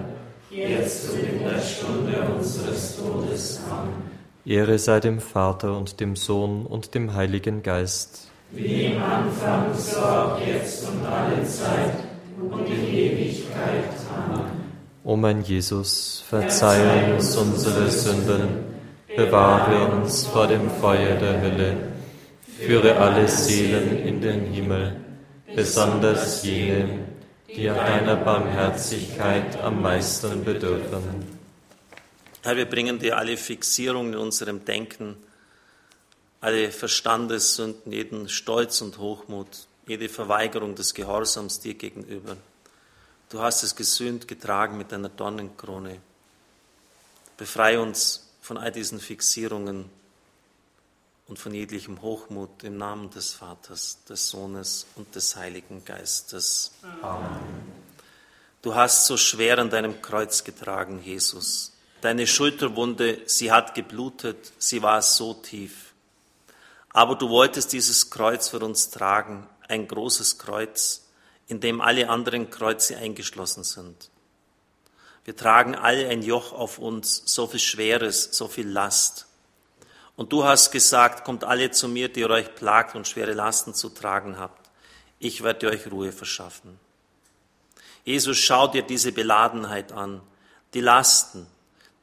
jetzt 0.51 1.09
und 1.09 1.19
in 1.19 1.43
der 1.43 1.59
Stunde 1.59 2.21
unseres 2.21 2.97
Todes. 2.97 3.61
Amen. 3.69 4.17
Ehre 4.45 4.79
sei 4.79 4.99
dem 4.99 5.19
Vater 5.19 5.75
und 5.77 5.99
dem 5.99 6.15
Sohn 6.15 6.65
und 6.65 6.95
dem 6.95 7.13
Heiligen 7.13 7.63
Geist. 7.63 8.29
Wie 8.51 8.85
im 8.85 9.01
Anfang, 9.01 9.73
so 9.73 9.99
auch 9.99 10.39
jetzt 10.39 10.87
und 10.87 11.05
alle 11.05 11.43
Zeit 11.43 11.95
und 12.39 12.65
in 12.67 12.87
Ewigkeit. 12.87 13.89
Amen. 14.15 14.45
O 15.03 15.15
mein 15.15 15.41
Jesus, 15.41 16.23
verzeih 16.27 17.13
uns 17.13 17.35
unsere 17.35 17.89
Sünden, 17.89 18.66
bewahre 19.17 19.87
uns 19.93 20.27
vor 20.27 20.45
dem 20.45 20.69
Feuer 20.69 21.15
der 21.15 21.41
Hölle, 21.41 21.75
führe 22.59 22.97
alle 22.97 23.27
Seelen 23.27 23.97
in 24.05 24.21
den 24.21 24.53
Himmel, 24.53 25.01
besonders 25.55 26.43
jene, 26.43 27.07
die 27.47 27.67
an 27.67 27.77
deiner 27.77 28.15
Barmherzigkeit 28.17 29.59
am 29.63 29.81
meisten 29.81 30.45
bedürfen. 30.45 31.35
Herr, 32.43 32.57
wir 32.57 32.69
bringen 32.69 32.99
dir 32.99 33.17
alle 33.17 33.37
Fixierungen 33.37 34.13
in 34.13 34.19
unserem 34.19 34.63
Denken, 34.63 35.17
alle 36.39 36.71
Verstandessünden, 36.71 37.91
jeden 37.91 38.29
Stolz 38.29 38.81
und 38.81 38.99
Hochmut, 38.99 39.65
jede 39.87 40.09
Verweigerung 40.09 40.75
des 40.75 40.93
Gehorsams 40.93 41.59
dir 41.59 41.73
gegenüber. 41.73 42.37
Du 43.29 43.39
hast 43.39 43.63
es 43.63 43.75
gesühnt, 43.75 44.27
getragen 44.27 44.77
mit 44.77 44.91
deiner 44.91 45.09
Dornenkrone. 45.09 45.97
Befreie 47.35 47.81
uns 47.81 48.26
von 48.47 48.57
all 48.57 48.71
diesen 48.71 49.01
Fixierungen 49.01 49.89
und 51.27 51.37
von 51.37 51.53
jeglichem 51.53 52.01
Hochmut 52.01 52.63
im 52.63 52.77
Namen 52.77 53.09
des 53.09 53.33
Vaters, 53.33 53.97
des 54.07 54.29
Sohnes 54.29 54.87
und 54.95 55.13
des 55.15 55.35
Heiligen 55.35 55.83
Geistes. 55.83 56.71
Amen. 57.01 57.27
Du 58.61 58.73
hast 58.73 59.05
so 59.05 59.17
schwer 59.17 59.59
an 59.59 59.69
deinem 59.69 60.01
Kreuz 60.01 60.45
getragen, 60.45 61.01
Jesus. 61.03 61.73
Deine 61.99 62.25
Schulterwunde, 62.25 63.19
sie 63.25 63.51
hat 63.51 63.75
geblutet, 63.75 64.53
sie 64.57 64.81
war 64.81 65.01
so 65.01 65.33
tief. 65.33 65.91
Aber 66.91 67.15
du 67.15 67.27
wolltest 67.27 67.73
dieses 67.73 68.09
Kreuz 68.09 68.47
für 68.47 68.59
uns 68.59 68.91
tragen, 68.91 69.45
ein 69.67 69.89
großes 69.89 70.37
Kreuz, 70.37 71.03
in 71.49 71.59
dem 71.59 71.81
alle 71.81 72.07
anderen 72.07 72.49
Kreuze 72.49 72.95
eingeschlossen 72.95 73.65
sind. 73.65 74.09
Wir 75.27 75.35
tragen 75.35 75.75
alle 75.75 76.07
ein 76.07 76.21
Joch 76.21 76.53
auf 76.53 76.79
uns, 76.79 77.21
so 77.25 77.47
viel 77.47 77.59
Schweres, 77.59 78.29
so 78.31 78.47
viel 78.47 78.65
Last. 78.65 79.25
Und 80.15 80.31
du 80.31 80.45
hast 80.45 80.71
gesagt, 80.71 81.25
kommt 81.25 81.43
alle 81.43 81.69
zu 81.69 81.89
mir, 81.89 82.07
die 82.07 82.23
euch 82.23 82.55
plagt 82.55 82.95
und 82.95 83.09
schwere 83.09 83.33
Lasten 83.33 83.73
zu 83.73 83.89
tragen 83.89 84.39
habt. 84.39 84.69
Ich 85.19 85.43
werde 85.43 85.67
euch 85.67 85.91
Ruhe 85.91 86.13
verschaffen. 86.13 86.79
Jesus, 88.05 88.37
schau 88.37 88.67
dir 88.67 88.83
diese 88.83 89.11
Beladenheit 89.11 89.91
an, 89.91 90.21
die 90.73 90.79
Lasten, 90.79 91.45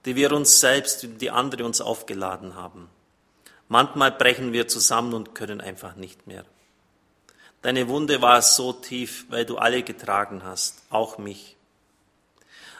die 0.04 0.16
wir 0.16 0.30
uns 0.32 0.60
selbst 0.60 1.02
und 1.04 1.16
die 1.16 1.30
andere 1.30 1.64
uns 1.64 1.80
aufgeladen 1.80 2.54
haben. 2.56 2.90
Manchmal 3.68 4.12
brechen 4.12 4.52
wir 4.52 4.68
zusammen 4.68 5.14
und 5.14 5.34
können 5.34 5.62
einfach 5.62 5.96
nicht 5.96 6.26
mehr. 6.26 6.44
Deine 7.62 7.88
Wunde 7.88 8.20
war 8.20 8.42
so 8.42 8.74
tief, 8.74 9.24
weil 9.30 9.46
du 9.46 9.56
alle 9.56 9.82
getragen 9.82 10.42
hast, 10.44 10.82
auch 10.90 11.16
mich. 11.16 11.56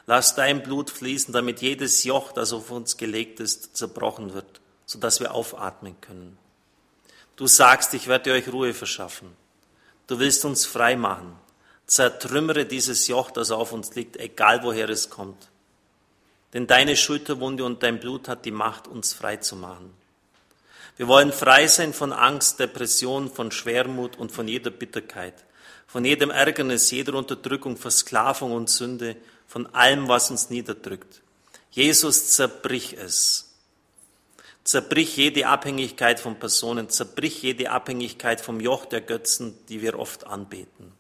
Lass 0.06 0.34
dein 0.34 0.62
Blut 0.62 0.90
fließen, 0.90 1.32
damit 1.32 1.62
jedes 1.62 2.04
Joch, 2.04 2.32
das 2.32 2.52
auf 2.52 2.70
uns 2.70 2.96
gelegt 2.96 3.40
ist, 3.40 3.76
zerbrochen 3.76 4.34
wird, 4.34 4.60
sodass 4.84 5.20
wir 5.20 5.34
aufatmen 5.34 5.98
können. 6.00 6.36
Du 7.36 7.46
sagst, 7.46 7.94
ich 7.94 8.06
werde 8.06 8.32
euch 8.32 8.52
Ruhe 8.52 8.74
verschaffen. 8.74 9.30
Du 10.06 10.18
willst 10.18 10.44
uns 10.44 10.66
frei 10.66 10.96
machen. 10.96 11.36
Zertrümmere 11.86 12.64
dieses 12.66 13.08
Joch, 13.08 13.30
das 13.30 13.50
auf 13.50 13.72
uns 13.72 13.94
liegt, 13.94 14.16
egal 14.16 14.62
woher 14.62 14.88
es 14.88 15.10
kommt. 15.10 15.48
Denn 16.52 16.66
deine 16.66 16.96
Schulterwunde 16.96 17.64
und 17.64 17.82
dein 17.82 17.98
Blut 17.98 18.28
hat 18.28 18.44
die 18.44 18.50
Macht, 18.50 18.86
uns 18.86 19.12
frei 19.12 19.38
zu 19.38 19.56
machen. 19.56 19.92
Wir 20.96 21.08
wollen 21.08 21.32
frei 21.32 21.66
sein 21.66 21.92
von 21.92 22.12
Angst, 22.12 22.60
Depression, 22.60 23.28
von 23.28 23.50
Schwermut 23.50 24.16
und 24.16 24.30
von 24.30 24.46
jeder 24.46 24.70
Bitterkeit, 24.70 25.34
von 25.88 26.04
jedem 26.04 26.30
Ärgernis, 26.30 26.90
jeder 26.92 27.14
Unterdrückung, 27.14 27.76
Versklavung 27.76 28.52
und 28.52 28.70
Sünde, 28.70 29.16
von 29.54 29.72
allem, 29.72 30.08
was 30.08 30.32
uns 30.32 30.50
niederdrückt. 30.50 31.22
Jesus, 31.70 32.32
zerbrich 32.32 32.94
es. 32.94 33.54
Zerbrich 34.64 35.16
jede 35.16 35.46
Abhängigkeit 35.46 36.18
von 36.18 36.40
Personen, 36.40 36.90
zerbrich 36.90 37.40
jede 37.40 37.70
Abhängigkeit 37.70 38.40
vom 38.40 38.58
Joch 38.58 38.84
der 38.84 39.00
Götzen, 39.00 39.56
die 39.68 39.80
wir 39.80 39.96
oft 39.96 40.26
anbeten. 40.26 40.92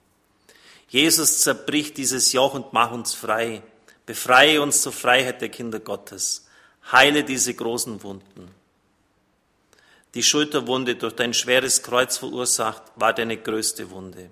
Jesus, 0.88 1.40
zerbrich 1.40 1.94
dieses 1.94 2.32
Joch 2.32 2.54
und 2.54 2.72
mach 2.72 2.92
uns 2.92 3.12
frei. 3.12 3.60
Befreie 4.06 4.62
uns 4.62 4.82
zur 4.82 4.92
Freiheit 4.92 5.40
der 5.40 5.48
Kinder 5.48 5.80
Gottes. 5.80 6.46
Heile 6.92 7.24
diese 7.24 7.54
großen 7.54 8.04
Wunden. 8.04 8.54
Die 10.14 10.22
Schulterwunde 10.22 10.94
durch 10.94 11.16
dein 11.16 11.34
schweres 11.34 11.82
Kreuz 11.82 12.18
verursacht, 12.18 12.84
war 12.94 13.12
deine 13.12 13.36
größte 13.36 13.90
Wunde. 13.90 14.30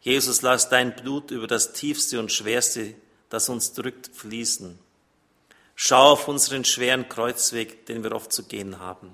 Jesus, 0.00 0.40
lass 0.40 0.70
dein 0.70 0.96
Blut 0.96 1.30
über 1.30 1.46
das 1.46 1.74
tiefste 1.74 2.18
und 2.18 2.32
schwerste, 2.32 2.94
das 3.30 3.48
uns 3.48 3.72
drückt, 3.72 4.10
fließen. 4.14 4.78
Schau 5.74 6.12
auf 6.12 6.28
unseren 6.28 6.64
schweren 6.64 7.08
Kreuzweg, 7.08 7.86
den 7.86 8.04
wir 8.04 8.12
oft 8.12 8.32
zu 8.32 8.42
gehen 8.42 8.78
haben. 8.78 9.12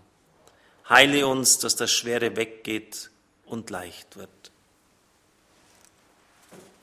Heile 0.88 1.26
uns, 1.28 1.58
dass 1.58 1.76
das 1.76 1.92
Schwere 1.92 2.36
weggeht 2.36 3.10
und 3.44 3.70
leicht 3.70 4.16
wird. 4.16 4.28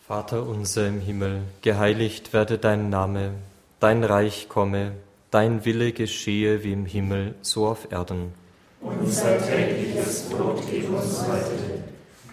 Vater 0.07 0.43
unser 0.43 0.87
im 0.87 1.01
Himmel, 1.01 1.41
geheiligt 1.61 2.33
werde 2.33 2.57
dein 2.57 2.89
Name, 2.89 3.33
dein 3.79 4.03
Reich 4.03 4.47
komme, 4.47 4.93
dein 5.31 5.65
Wille 5.65 5.91
geschehe 5.91 6.63
wie 6.63 6.73
im 6.73 6.85
Himmel, 6.85 7.35
so 7.41 7.67
auf 7.67 7.91
Erden. 7.91 8.33
Unser 8.81 9.39
tägliches 9.45 10.29
Brot 10.29 10.61
gib 10.69 10.89
uns 10.89 11.21
heute 11.21 11.83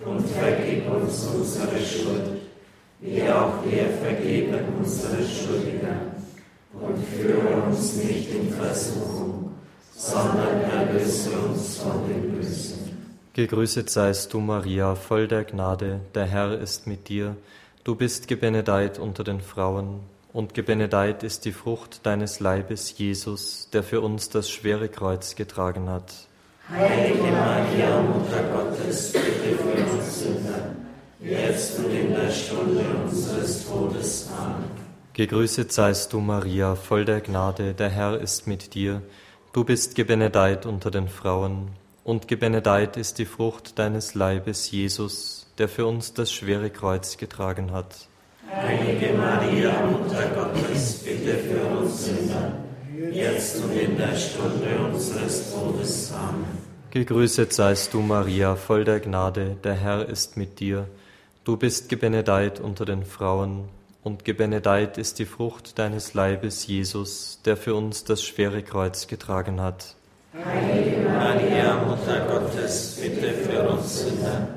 und 0.04 0.28
vergib 0.28 0.90
uns 0.90 1.26
unsere 1.26 1.80
Schuld, 1.84 2.40
wie 3.00 3.22
auch 3.28 3.64
wir 3.64 3.88
vergeben 4.02 4.58
unsere 4.78 5.26
Schuldigen. 5.26 6.10
Und 6.72 7.04
führe 7.04 7.62
uns 7.66 7.96
nicht 7.96 8.30
in 8.32 8.52
Versuchung, 8.52 9.52
sondern 9.94 10.62
erlöse 10.70 11.30
uns 11.30 11.78
von 11.78 12.08
dem 12.08 12.32
Bösen. 12.32 12.78
Gegrüßet 13.34 13.90
seist 13.90 14.32
du, 14.32 14.40
Maria, 14.40 14.94
voll 14.94 15.28
der 15.28 15.44
Gnade, 15.44 16.00
der 16.14 16.26
Herr 16.26 16.58
ist 16.58 16.86
mit 16.86 17.08
dir. 17.08 17.36
Du 17.84 17.96
bist 17.96 18.28
gebenedeit 18.28 18.98
unter 18.98 19.24
den 19.24 19.40
Frauen, 19.40 20.00
und 20.32 20.54
gebenedeit 20.54 21.22
ist 21.22 21.44
die 21.44 21.52
Frucht 21.52 22.06
deines 22.06 22.38
Leibes, 22.38 22.96
Jesus, 22.96 23.68
der 23.72 23.82
für 23.82 24.00
uns 24.00 24.28
das 24.30 24.48
schwere 24.48 24.88
Kreuz 24.88 25.34
getragen 25.34 25.88
hat. 25.88 26.12
Heilige 26.68 27.32
Maria, 27.32 28.00
Mutter 28.02 28.42
Gottes, 28.52 29.12
bitte 29.12 29.56
für 29.56 29.92
uns 29.92 30.20
Sünder, 30.20 30.39
jetzt 31.22 31.78
und 31.78 31.90
in 31.90 32.14
der 32.14 32.30
Stunde 32.30 32.85
unseres 33.04 33.66
Todes. 33.68 34.28
Amen. 34.37 34.64
Gegrüßet 35.12 35.72
seist 35.72 36.12
du, 36.12 36.20
Maria, 36.20 36.76
voll 36.76 37.04
der 37.04 37.20
Gnade, 37.20 37.74
der 37.74 37.90
Herr 37.90 38.20
ist 38.20 38.46
mit 38.46 38.74
dir. 38.74 39.02
Du 39.52 39.64
bist 39.64 39.94
gebenedeit 39.94 40.66
unter 40.66 40.90
den 40.90 41.09
Frauen, 41.09 41.70
und 42.04 42.28
gebenedeit 42.28 42.96
ist 42.96 43.18
die 43.18 43.26
Frucht 43.26 43.78
deines 43.78 44.14
Leibes, 44.14 44.70
Jesus, 44.70 45.46
der 45.59 45.68
für 45.68 45.87
uns 45.87 46.14
das 46.14 46.33
schwere 46.33 46.70
Kreuz 46.70 47.16
getragen 47.16 47.72
hat. 47.72 48.09
Heilige 48.50 49.12
Maria, 49.14 49.72
Mutter 49.87 50.28
Gottes, 50.35 51.04
bitte 51.04 51.37
für 51.38 51.62
uns 51.76 52.06
Sünder, 52.06 52.52
jetzt 53.12 53.62
und 53.62 53.72
in 53.72 53.96
der 53.96 54.16
Stunde 54.16 54.78
unseres 54.90 55.52
Todes. 55.52 56.12
Amen. 56.12 56.46
Gegrüßet 56.90 57.52
seist 57.52 57.92
du, 57.94 58.00
Maria, 58.00 58.56
voll 58.56 58.85
der 58.85 59.00
Gnade, 59.00 59.56
der 59.62 59.74
Herr 59.74 60.09
ist 60.09 60.37
mit 60.37 60.59
dir. 60.59 60.88
Du 61.42 61.57
bist 61.57 61.88
gebenedeit 61.88 62.61
unter 62.61 62.85
den 62.85 63.05
Frauen, 63.05 63.68
und 64.03 64.24
gebenedeit 64.24 64.98
ist 64.98 65.18
die 65.18 65.24
Frucht 65.24 65.79
deines 65.79 66.14
Leibes, 66.14 66.66
Jesus, 66.66 67.40
der 67.44 67.57
für 67.57 67.74
uns 67.74 68.05
das 68.05 68.22
schwere 68.22 68.62
Kreuz 68.62 69.07
getragen 69.07 69.61
hat. 69.61 69.94
Heilige 70.44 71.09
Maria, 71.09 71.83
Mutter 71.85 72.26
Gottes, 72.26 72.98
bitte 73.00 73.33
für 73.33 73.68
uns 73.68 74.00
Sünder 74.00 74.48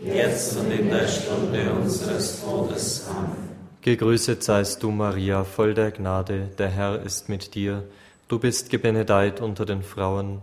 jetzt 0.00 0.56
und 0.56 0.70
in 0.70 0.88
der 0.88 1.08
Stunde 1.08 1.72
unseres 1.72 2.40
Todes. 2.40 3.06
Amen. 3.08 3.48
Gegrüßet 3.82 4.42
seist 4.42 4.82
du, 4.82 4.90
Maria, 4.90 5.44
voll 5.44 5.74
der 5.74 5.90
Gnade, 5.90 6.50
der 6.58 6.68
Herr 6.68 7.02
ist 7.02 7.28
mit 7.28 7.54
dir. 7.54 7.84
Du 8.28 8.38
bist 8.38 8.70
gebenedeit 8.70 9.40
unter 9.40 9.66
den 9.66 9.82
Frauen, 9.82 10.42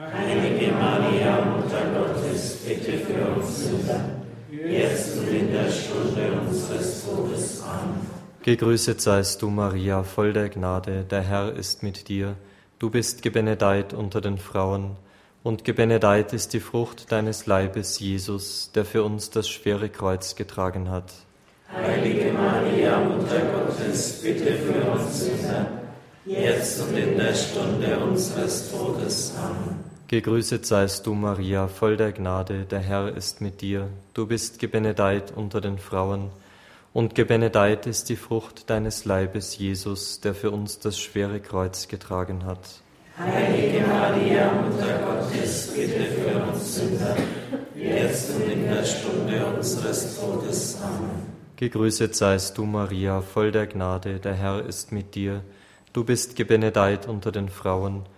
Heilige 0.00 0.70
Maria, 0.74 1.44
Mutter 1.44 1.82
Gottes, 1.92 2.58
bitte 2.64 2.98
für 2.98 3.34
uns 3.34 3.64
Sünder, 3.64 3.98
jetzt 4.48 5.18
und 5.18 5.26
in 5.26 5.52
der 5.52 5.68
Stunde 5.68 6.40
unseres 6.40 7.04
Todes. 7.04 7.60
Amen. 7.62 8.06
Gegrüßet 8.44 9.00
seist 9.00 9.42
du, 9.42 9.50
Maria, 9.50 10.04
voll 10.04 10.32
der 10.32 10.50
Gnade, 10.50 11.02
der 11.02 11.22
Herr 11.22 11.52
ist 11.52 11.82
mit 11.82 12.08
dir. 12.08 12.36
Du 12.78 12.90
bist 12.90 13.22
gebenedeit 13.22 13.92
unter 13.92 14.20
den 14.20 14.38
Frauen, 14.38 14.94
und 15.42 15.64
gebenedeit 15.64 16.32
ist 16.32 16.52
die 16.52 16.60
Frucht 16.60 17.10
deines 17.10 17.46
Leibes, 17.46 17.98
Jesus, 17.98 18.70
der 18.72 18.84
für 18.84 19.02
uns 19.02 19.30
das 19.30 19.48
schwere 19.48 19.88
Kreuz 19.88 20.36
getragen 20.36 20.90
hat. 20.90 21.12
Heilige 21.74 22.32
Maria, 22.34 23.00
Mutter 23.00 23.40
Gottes, 23.52 24.20
bitte 24.22 24.52
für 24.54 24.92
uns 24.92 25.24
Sünder, 25.24 25.66
jetzt 26.24 26.80
und 26.82 26.96
in 26.96 27.18
der 27.18 27.34
Stunde 27.34 27.98
unseres 27.98 28.70
Todes. 28.70 29.34
Amen. 29.42 29.77
Gegrüßet 30.08 30.64
seist 30.64 31.06
du, 31.06 31.12
Maria, 31.12 31.68
voll 31.68 31.98
der 31.98 32.12
Gnade, 32.12 32.64
der 32.64 32.78
Herr 32.78 33.14
ist 33.14 33.42
mit 33.42 33.60
dir. 33.60 33.88
Du 34.14 34.26
bist 34.26 34.58
gebenedeit 34.58 35.34
unter 35.36 35.60
den 35.60 35.78
Frauen, 35.78 36.30
und 36.94 37.14
gebenedeit 37.14 37.86
ist 37.86 38.08
die 38.08 38.16
Frucht 38.16 38.70
deines 38.70 39.04
Leibes, 39.04 39.58
Jesus, 39.58 40.22
der 40.22 40.34
für 40.34 40.50
uns 40.50 40.78
das 40.78 40.98
schwere 40.98 41.40
Kreuz 41.40 41.88
getragen 41.88 42.46
hat. 42.46 42.80
Heilige 43.18 43.86
Maria, 43.86 44.50
Mutter 44.50 44.98
Gottes, 45.04 45.74
bitte 45.76 46.04
für 46.04 46.42
uns 46.42 46.76
Sünder, 46.76 47.14
jetzt 47.76 48.34
und 48.34 48.50
in 48.50 48.64
der 48.66 48.84
Stunde 48.84 49.44
unseres 49.44 50.18
Todes. 50.18 50.78
Amen. 50.82 51.26
Gegrüßet 51.56 52.16
seist 52.16 52.56
du, 52.56 52.64
Maria, 52.64 53.20
voll 53.20 53.52
der 53.52 53.66
Gnade, 53.66 54.20
der 54.20 54.32
Herr 54.32 54.64
ist 54.64 54.90
mit 54.90 55.14
dir. 55.14 55.42
Du 55.92 56.02
bist 56.02 56.34
gebenedeit 56.34 57.06
unter 57.06 57.30
den 57.30 57.50
Frauen, 57.50 57.96
und 57.96 58.17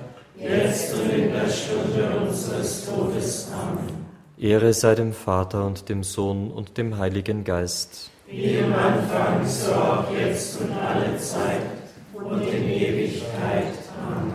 jetzt 0.41 0.93
und 0.93 1.09
in 1.11 1.31
der 1.31 1.49
Stunde 1.49 2.19
unseres 2.21 2.85
Todes. 2.85 3.47
Amen. 3.53 4.01
Ehre 4.37 4.73
sei 4.73 4.95
dem 4.95 5.13
Vater 5.13 5.65
und 5.65 5.87
dem 5.87 6.03
Sohn 6.03 6.49
und 6.51 6.77
dem 6.77 6.97
Heiligen 6.97 7.43
Geist. 7.43 8.09
Wie 8.27 8.55
im 8.55 8.73
Anfang, 8.73 9.45
so 9.45 9.71
auch 9.73 10.05
jetzt 10.11 10.59
und 10.61 10.71
alle 10.71 11.17
Zeit 11.19 11.61
und 12.13 12.41
in 12.41 12.69
Ewigkeit. 12.69 13.73
Amen. 14.07 14.33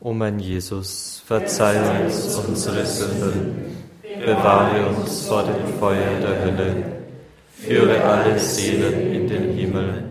O 0.00 0.12
mein 0.12 0.38
Jesus, 0.38 1.22
verzeih 1.26 2.04
uns 2.04 2.36
unsere 2.36 2.84
Sünden, 2.84 3.76
bewahre 4.24 4.86
uns 4.86 5.26
vor 5.26 5.44
dem 5.44 5.78
Feuer 5.78 6.20
der 6.20 6.44
Hölle, 6.44 6.84
führe 7.54 8.02
alle 8.04 8.38
Seelen 8.38 9.12
in 9.12 9.28
den 9.28 9.56
Himmel, 9.56 10.04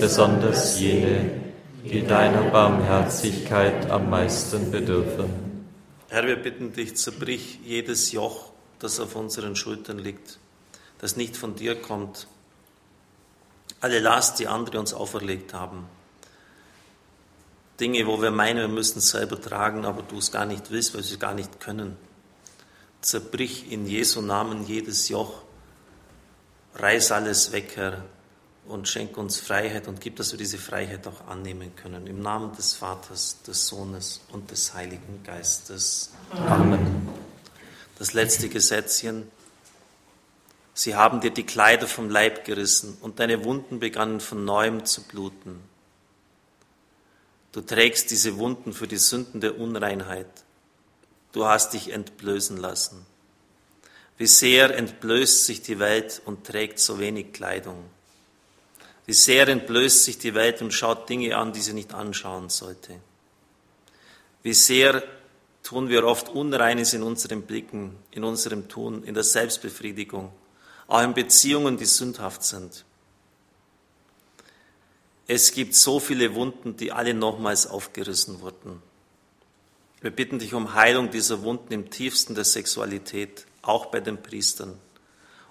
besonders 0.00 0.78
jene, 0.78 1.45
die 1.90 2.04
deiner 2.04 2.50
Barmherzigkeit 2.50 3.90
am 3.90 4.10
meisten 4.10 4.72
bedürfen. 4.72 5.64
Herr, 6.08 6.26
wir 6.26 6.36
bitten 6.36 6.72
dich, 6.72 6.96
zerbrich 6.96 7.60
jedes 7.64 8.10
Joch, 8.10 8.50
das 8.80 8.98
auf 8.98 9.14
unseren 9.14 9.54
Schultern 9.54 9.98
liegt, 9.98 10.38
das 10.98 11.16
nicht 11.16 11.36
von 11.36 11.54
dir 11.54 11.80
kommt. 11.80 12.26
Alle 13.80 14.00
Last, 14.00 14.40
die 14.40 14.48
andere 14.48 14.80
uns 14.80 14.94
auferlegt 14.94 15.54
haben. 15.54 15.86
Dinge, 17.78 18.06
wo 18.06 18.20
wir 18.20 18.32
meinen, 18.32 18.58
wir 18.58 18.68
müssen 18.68 18.98
es 18.98 19.10
selber 19.10 19.40
tragen, 19.40 19.84
aber 19.84 20.02
du 20.02 20.18
es 20.18 20.32
gar 20.32 20.46
nicht 20.46 20.72
willst, 20.72 20.92
weil 20.94 21.02
wir 21.02 21.10
es 21.12 21.18
gar 21.20 21.34
nicht 21.34 21.60
können. 21.60 21.96
Zerbrich 23.00 23.70
in 23.70 23.86
Jesu 23.86 24.22
Namen 24.22 24.66
jedes 24.66 25.08
Joch. 25.08 25.42
Reiß 26.74 27.12
alles 27.12 27.52
weg, 27.52 27.72
Herr 27.76 28.02
und 28.68 28.88
schenk 28.88 29.16
uns 29.16 29.38
Freiheit 29.38 29.88
und 29.88 30.00
gib, 30.00 30.16
dass 30.16 30.32
wir 30.32 30.38
diese 30.38 30.58
Freiheit 30.58 31.06
auch 31.06 31.26
annehmen 31.28 31.74
können. 31.76 32.06
Im 32.06 32.20
Namen 32.20 32.54
des 32.56 32.74
Vaters, 32.74 33.42
des 33.42 33.66
Sohnes 33.66 34.20
und 34.32 34.50
des 34.50 34.74
Heiligen 34.74 35.22
Geistes. 35.24 36.12
Amen. 36.30 37.08
Das 37.98 38.12
letzte 38.12 38.48
Gesetzchen. 38.48 39.30
Sie 40.74 40.94
haben 40.94 41.20
dir 41.20 41.30
die 41.30 41.46
Kleider 41.46 41.86
vom 41.86 42.10
Leib 42.10 42.44
gerissen 42.44 42.98
und 43.00 43.18
deine 43.18 43.44
Wunden 43.44 43.80
begannen 43.80 44.20
von 44.20 44.44
neuem 44.44 44.84
zu 44.84 45.02
bluten. 45.02 45.60
Du 47.52 47.62
trägst 47.62 48.10
diese 48.10 48.36
Wunden 48.36 48.74
für 48.74 48.86
die 48.86 48.98
Sünden 48.98 49.40
der 49.40 49.58
Unreinheit. 49.58 50.28
Du 51.32 51.46
hast 51.46 51.72
dich 51.72 51.90
entblößen 51.90 52.58
lassen. 52.58 53.06
Wie 54.18 54.26
sehr 54.26 54.76
entblößt 54.76 55.46
sich 55.46 55.62
die 55.62 55.78
Welt 55.78 56.20
und 56.24 56.44
trägt 56.44 56.78
so 56.78 56.98
wenig 56.98 57.32
Kleidung. 57.32 57.84
Wie 59.06 59.12
sehr 59.12 59.46
entblößt 59.48 60.04
sich 60.04 60.18
die 60.18 60.34
Welt 60.34 60.60
und 60.60 60.72
schaut 60.72 61.08
Dinge 61.08 61.36
an, 61.36 61.52
die 61.52 61.60
sie 61.60 61.72
nicht 61.72 61.94
anschauen 61.94 62.48
sollte. 62.48 63.00
Wie 64.42 64.52
sehr 64.52 65.02
tun 65.62 65.88
wir 65.88 66.04
oft 66.04 66.28
Unreines 66.28 66.92
in 66.92 67.02
unseren 67.02 67.42
Blicken, 67.42 67.96
in 68.10 68.24
unserem 68.24 68.68
Tun, 68.68 69.04
in 69.04 69.14
der 69.14 69.24
Selbstbefriedigung, 69.24 70.32
auch 70.88 71.02
in 71.02 71.14
Beziehungen, 71.14 71.76
die 71.76 71.84
sündhaft 71.84 72.44
sind. 72.44 72.84
Es 75.28 75.52
gibt 75.52 75.74
so 75.74 75.98
viele 75.98 76.34
Wunden, 76.34 76.76
die 76.76 76.92
alle 76.92 77.14
nochmals 77.14 77.66
aufgerissen 77.66 78.40
wurden. 78.40 78.80
Wir 80.00 80.12
bitten 80.12 80.38
dich 80.38 80.54
um 80.54 80.74
Heilung 80.74 81.10
dieser 81.10 81.42
Wunden 81.42 81.72
im 81.72 81.90
tiefsten 81.90 82.36
der 82.36 82.44
Sexualität, 82.44 83.44
auch 83.62 83.86
bei 83.86 83.98
den 83.98 84.22
Priestern, 84.22 84.78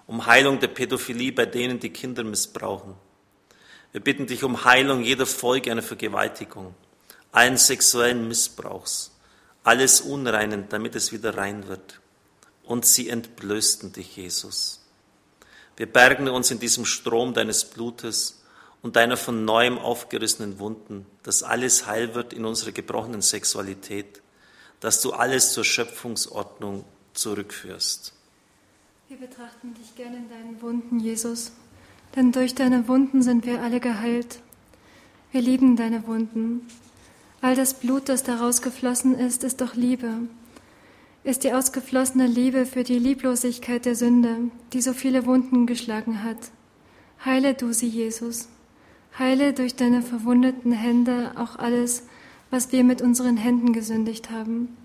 um 0.06 0.24
Heilung 0.24 0.60
der 0.60 0.68
Pädophilie 0.68 1.32
bei 1.32 1.44
denen, 1.44 1.78
die 1.78 1.90
Kinder 1.90 2.24
missbrauchen, 2.24 2.94
wir 3.96 4.04
bitten 4.04 4.26
dich 4.26 4.44
um 4.44 4.66
Heilung 4.66 5.02
jeder 5.02 5.24
Folge 5.24 5.72
einer 5.72 5.80
Vergewaltigung, 5.80 6.74
allen 7.32 7.56
sexuellen 7.56 8.28
Missbrauchs, 8.28 9.10
alles 9.64 10.02
Unreinen, 10.02 10.68
damit 10.68 10.94
es 10.94 11.12
wieder 11.12 11.38
rein 11.38 11.66
wird. 11.66 11.98
Und 12.62 12.84
sie 12.84 13.08
entblößten 13.08 13.94
dich, 13.94 14.14
Jesus. 14.14 14.84
Wir 15.78 15.90
bergen 15.90 16.28
uns 16.28 16.50
in 16.50 16.58
diesem 16.58 16.84
Strom 16.84 17.32
deines 17.32 17.64
Blutes 17.64 18.42
und 18.82 18.96
deiner 18.96 19.16
von 19.16 19.46
neuem 19.46 19.78
aufgerissenen 19.78 20.58
Wunden, 20.58 21.06
dass 21.22 21.42
alles 21.42 21.86
heil 21.86 22.14
wird 22.14 22.34
in 22.34 22.44
unserer 22.44 22.72
gebrochenen 22.72 23.22
Sexualität, 23.22 24.20
dass 24.80 25.00
du 25.00 25.14
alles 25.14 25.54
zur 25.54 25.64
Schöpfungsordnung 25.64 26.84
zurückführst. 27.14 28.12
Wir 29.08 29.16
betrachten 29.16 29.72
dich 29.72 29.94
gerne 29.94 30.18
in 30.18 30.28
deinen 30.28 30.60
Wunden, 30.60 31.00
Jesus 31.00 31.52
denn 32.16 32.32
durch 32.32 32.54
deine 32.54 32.88
Wunden 32.88 33.22
sind 33.22 33.46
wir 33.46 33.60
alle 33.62 33.78
geheilt. 33.78 34.40
Wir 35.32 35.42
lieben 35.42 35.76
deine 35.76 36.06
Wunden. 36.06 36.66
All 37.42 37.54
das 37.54 37.74
Blut, 37.74 38.08
das 38.08 38.22
daraus 38.22 38.62
geflossen 38.62 39.14
ist, 39.14 39.44
ist 39.44 39.60
doch 39.60 39.74
Liebe, 39.74 40.10
ist 41.24 41.44
die 41.44 41.52
ausgeflossene 41.52 42.26
Liebe 42.26 42.64
für 42.64 42.84
die 42.84 42.98
Lieblosigkeit 42.98 43.84
der 43.84 43.94
Sünde, 43.94 44.50
die 44.72 44.80
so 44.80 44.94
viele 44.94 45.26
Wunden 45.26 45.66
geschlagen 45.66 46.24
hat. 46.24 46.38
Heile 47.24 47.54
du 47.54 47.72
sie, 47.72 47.88
Jesus. 47.88 48.48
Heile 49.18 49.52
durch 49.52 49.76
deine 49.76 50.02
verwundeten 50.02 50.72
Hände 50.72 51.32
auch 51.36 51.56
alles, 51.56 52.04
was 52.50 52.72
wir 52.72 52.84
mit 52.84 53.02
unseren 53.02 53.36
Händen 53.36 53.72
gesündigt 53.72 54.30
haben. 54.30 54.76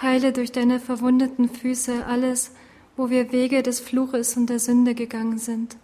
Heile 0.00 0.32
durch 0.32 0.52
deine 0.52 0.80
verwundeten 0.80 1.48
Füße 1.48 2.06
alles, 2.06 2.52
wo 2.96 3.10
wir 3.10 3.32
Wege 3.32 3.62
des 3.62 3.80
Fluches 3.80 4.36
und 4.36 4.48
der 4.48 4.58
Sünde 4.58 4.94
gegangen 4.94 5.38
sind. 5.38 5.76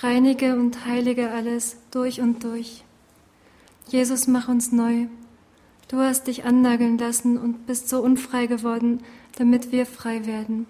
Reinige 0.00 0.54
und 0.54 0.86
heilige 0.86 1.30
alles 1.30 1.76
durch 1.90 2.20
und 2.20 2.42
durch. 2.44 2.84
Jesus, 3.88 4.26
mach 4.26 4.48
uns 4.48 4.72
neu. 4.72 5.06
Du 5.88 5.98
hast 5.98 6.26
dich 6.26 6.44
annageln 6.44 6.96
lassen 6.96 7.36
und 7.36 7.66
bist 7.66 7.88
so 7.88 8.00
unfrei 8.00 8.46
geworden, 8.46 9.04
damit 9.36 9.72
wir 9.72 9.84
frei 9.84 10.26
werden. 10.26 10.66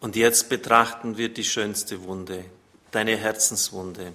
Und 0.00 0.16
jetzt 0.16 0.48
betrachten 0.48 1.16
wir 1.16 1.32
die 1.32 1.44
schönste 1.44 2.04
Wunde, 2.04 2.44
deine 2.90 3.16
Herzenswunde. 3.16 4.12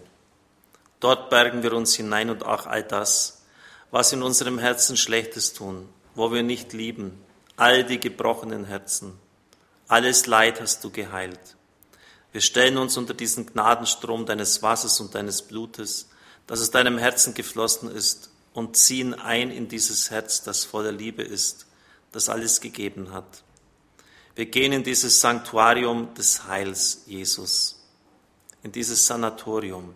Dort 1.00 1.30
bergen 1.30 1.64
wir 1.64 1.74
uns 1.74 1.96
hinein 1.96 2.30
und 2.30 2.46
auch 2.46 2.66
all 2.66 2.84
das, 2.84 3.44
was 3.92 4.14
in 4.14 4.22
unserem 4.22 4.60
Herzen 4.60 4.98
Schlechtes 4.98 5.54
tun, 5.54 5.88
wo 6.16 6.32
wir 6.32 6.44
nicht 6.44 6.74
lieben, 6.74 7.20
all 7.56 7.84
die 7.84 8.00
gebrochenen 8.00 8.66
Herzen. 8.66 9.14
Alles 9.88 10.28
Leid 10.28 10.62
hast 10.62 10.84
du 10.84 10.92
geheilt. 10.92 11.58
Wir 12.32 12.42
stellen 12.42 12.78
uns 12.78 12.96
unter 12.98 13.14
diesen 13.14 13.48
Gnadenstrom 13.48 14.26
deines 14.26 14.62
Wassers 14.62 15.00
und 15.00 15.16
deines 15.16 15.42
Blutes, 15.42 16.10
das 16.46 16.62
aus 16.62 16.72
deinem 16.72 16.98
Herzen 16.98 17.34
geflossen 17.34 17.92
ist, 17.92 18.30
und 18.54 18.76
ziehen 18.76 19.14
ein 19.14 19.52
in 19.52 19.68
dieses 19.68 20.10
Herz, 20.12 20.44
das 20.44 20.66
voller 20.66 20.92
Liebe 20.92 21.24
ist, 21.24 21.68
das 22.12 22.30
alles 22.30 22.62
gegeben 22.62 23.12
hat. 23.12 23.44
Wir 24.36 24.46
gehen 24.46 24.74
in 24.74 24.84
dieses 24.84 25.22
Sanktuarium 25.22 26.14
des 26.14 26.48
Heils, 26.48 27.04
Jesus, 27.06 27.80
in 28.64 28.72
dieses 28.72 29.06
Sanatorium. 29.06 29.94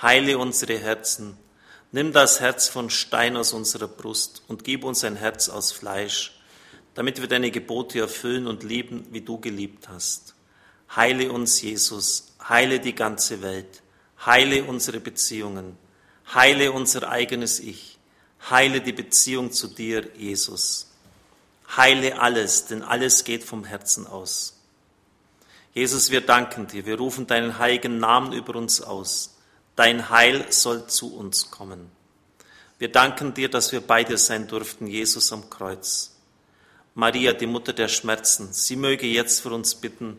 Heile 0.00 0.38
unsere 0.38 0.78
Herzen, 0.78 1.36
nimm 1.92 2.12
das 2.12 2.40
Herz 2.40 2.68
von 2.68 2.90
Stein 2.90 3.36
aus 3.36 3.52
unserer 3.52 3.88
Brust 3.88 4.42
und 4.48 4.64
gib 4.64 4.84
uns 4.84 5.04
ein 5.04 5.16
Herz 5.16 5.48
aus 5.48 5.72
Fleisch, 5.72 6.40
damit 6.94 7.20
wir 7.20 7.28
deine 7.28 7.50
Gebote 7.50 8.00
erfüllen 8.00 8.46
und 8.46 8.62
lieben, 8.62 9.06
wie 9.10 9.20
du 9.20 9.38
geliebt 9.38 9.88
hast. 9.88 10.33
Heile 10.94 11.32
uns, 11.32 11.60
Jesus, 11.62 12.34
heile 12.48 12.80
die 12.80 12.94
ganze 12.94 13.42
Welt, 13.42 13.82
heile 14.24 14.64
unsere 14.64 15.00
Beziehungen, 15.00 15.76
heile 16.32 16.72
unser 16.72 17.08
eigenes 17.08 17.60
Ich, 17.60 17.98
heile 18.50 18.80
die 18.80 18.92
Beziehung 18.92 19.52
zu 19.52 19.68
dir, 19.68 20.08
Jesus. 20.16 20.90
Heile 21.76 22.20
alles, 22.20 22.66
denn 22.66 22.82
alles 22.82 23.24
geht 23.24 23.44
vom 23.44 23.64
Herzen 23.64 24.06
aus. 24.06 24.54
Jesus, 25.72 26.10
wir 26.10 26.20
danken 26.20 26.68
dir, 26.68 26.86
wir 26.86 26.96
rufen 26.98 27.26
deinen 27.26 27.58
heiligen 27.58 27.98
Namen 27.98 28.32
über 28.32 28.54
uns 28.54 28.80
aus. 28.80 29.34
Dein 29.74 30.08
Heil 30.08 30.46
soll 30.50 30.86
zu 30.86 31.16
uns 31.16 31.50
kommen. 31.50 31.90
Wir 32.78 32.92
danken 32.92 33.34
dir, 33.34 33.48
dass 33.48 33.72
wir 33.72 33.80
bei 33.80 34.04
dir 34.04 34.18
sein 34.18 34.46
durften, 34.46 34.86
Jesus 34.86 35.32
am 35.32 35.50
Kreuz. 35.50 36.12
Maria, 36.94 37.32
die 37.32 37.46
Mutter 37.46 37.72
der 37.72 37.88
Schmerzen, 37.88 38.52
sie 38.52 38.76
möge 38.76 39.06
jetzt 39.06 39.40
für 39.40 39.52
uns 39.52 39.74
bitten, 39.74 40.18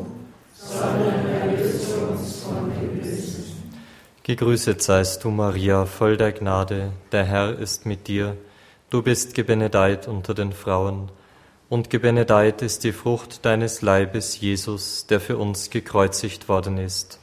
sondern 0.71 1.25
erlöse 1.27 1.97
uns 2.07 2.43
vom 2.43 2.71
Bösen. 2.71 3.43
Gegrüßet 4.23 4.81
seist 4.81 5.23
du, 5.23 5.29
Maria, 5.29 5.85
voll 5.85 6.17
der 6.17 6.31
Gnade, 6.31 6.91
der 7.11 7.25
Herr 7.25 7.57
ist 7.57 7.85
mit 7.85 8.07
dir. 8.07 8.37
Du 8.89 9.01
bist 9.01 9.33
gebenedeit 9.35 10.07
unter 10.07 10.33
den 10.33 10.53
Frauen, 10.53 11.09
und 11.69 11.89
gebenedeit 11.89 12.61
ist 12.61 12.83
die 12.83 12.91
Frucht 12.91 13.45
deines 13.45 13.81
Leibes, 13.81 14.41
Jesus, 14.41 15.07
der 15.07 15.21
für 15.21 15.37
uns 15.37 15.69
gekreuzigt 15.69 16.49
worden 16.49 16.77
ist. 16.77 17.17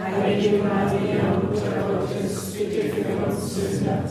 Heilige 0.00 0.58
Maria, 0.58 1.40
Mutter 1.42 1.82
Gottes, 1.88 2.52
bitte 2.52 2.94
für 2.94 3.26
uns 3.26 3.54
Sünder, 3.56 4.04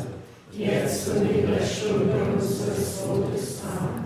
jetzt 0.51 1.07
und 1.07 1.31
in 1.31 1.47
der 1.47 1.65
Stunde 1.65 2.15
unseres 2.35 3.01
Todes. 3.01 3.61
Amen. 3.63 4.05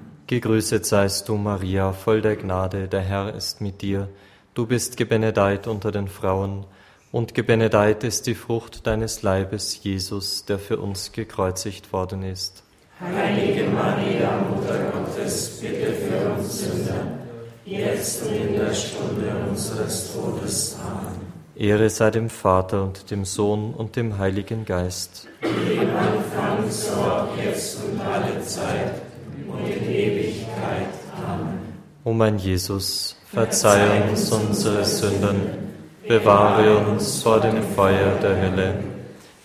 Gegrüßet 0.31 0.85
seist 0.85 1.27
du, 1.27 1.35
Maria, 1.35 1.91
voll 1.91 2.21
der 2.21 2.37
Gnade, 2.37 2.87
der 2.87 3.01
Herr 3.01 3.35
ist 3.35 3.59
mit 3.59 3.81
dir. 3.81 4.07
Du 4.53 4.65
bist 4.65 4.95
gebenedeit 4.95 5.67
unter 5.67 5.91
den 5.91 6.07
Frauen, 6.07 6.65
und 7.11 7.33
gebenedeit 7.33 8.05
ist 8.05 8.27
die 8.27 8.33
Frucht 8.33 8.87
deines 8.87 9.23
Leibes, 9.23 9.83
Jesus, 9.83 10.45
der 10.45 10.57
für 10.57 10.77
uns 10.77 11.11
gekreuzigt 11.11 11.91
worden 11.91 12.23
ist. 12.23 12.63
Heilige 13.01 13.65
Maria, 13.65 14.45
Mutter 14.49 14.93
Gottes, 14.93 15.59
bitte 15.59 15.91
für 15.91 16.31
uns 16.31 16.59
Sünder, 16.59 17.07
jetzt 17.65 18.25
und 18.25 18.33
in 18.33 18.55
der 18.55 18.73
Stunde 18.73 19.35
unseres 19.49 20.13
Todes. 20.13 20.77
Amen. 20.81 21.33
Ehre 21.57 21.89
sei 21.89 22.09
dem 22.09 22.29
Vater 22.29 22.83
und 22.83 23.11
dem 23.11 23.25
Sohn 23.25 23.73
und 23.73 23.97
dem 23.97 24.17
Heiligen 24.17 24.63
Geist. 24.63 25.27
Wie 25.41 25.73
im 25.73 25.89
Anfang, 25.89 26.71
so 26.71 26.93
auch 26.93 27.35
jetzt 27.35 27.83
und 27.83 27.99
alle 27.99 28.41
Zeit 28.45 29.10
und 29.53 29.67
in 29.67 29.89
Ewigkeit. 29.89 30.93
Amen. 31.15 31.59
O 32.03 32.13
mein 32.13 32.37
Jesus, 32.37 33.15
verzeih 33.31 34.09
uns 34.09 34.31
unsere 34.31 34.83
Sünden, 34.83 35.41
bewahre 36.07 36.77
uns 36.77 37.21
vor 37.21 37.39
dem 37.39 37.61
Feuer 37.75 38.15
der 38.21 38.41
Hölle, 38.41 38.83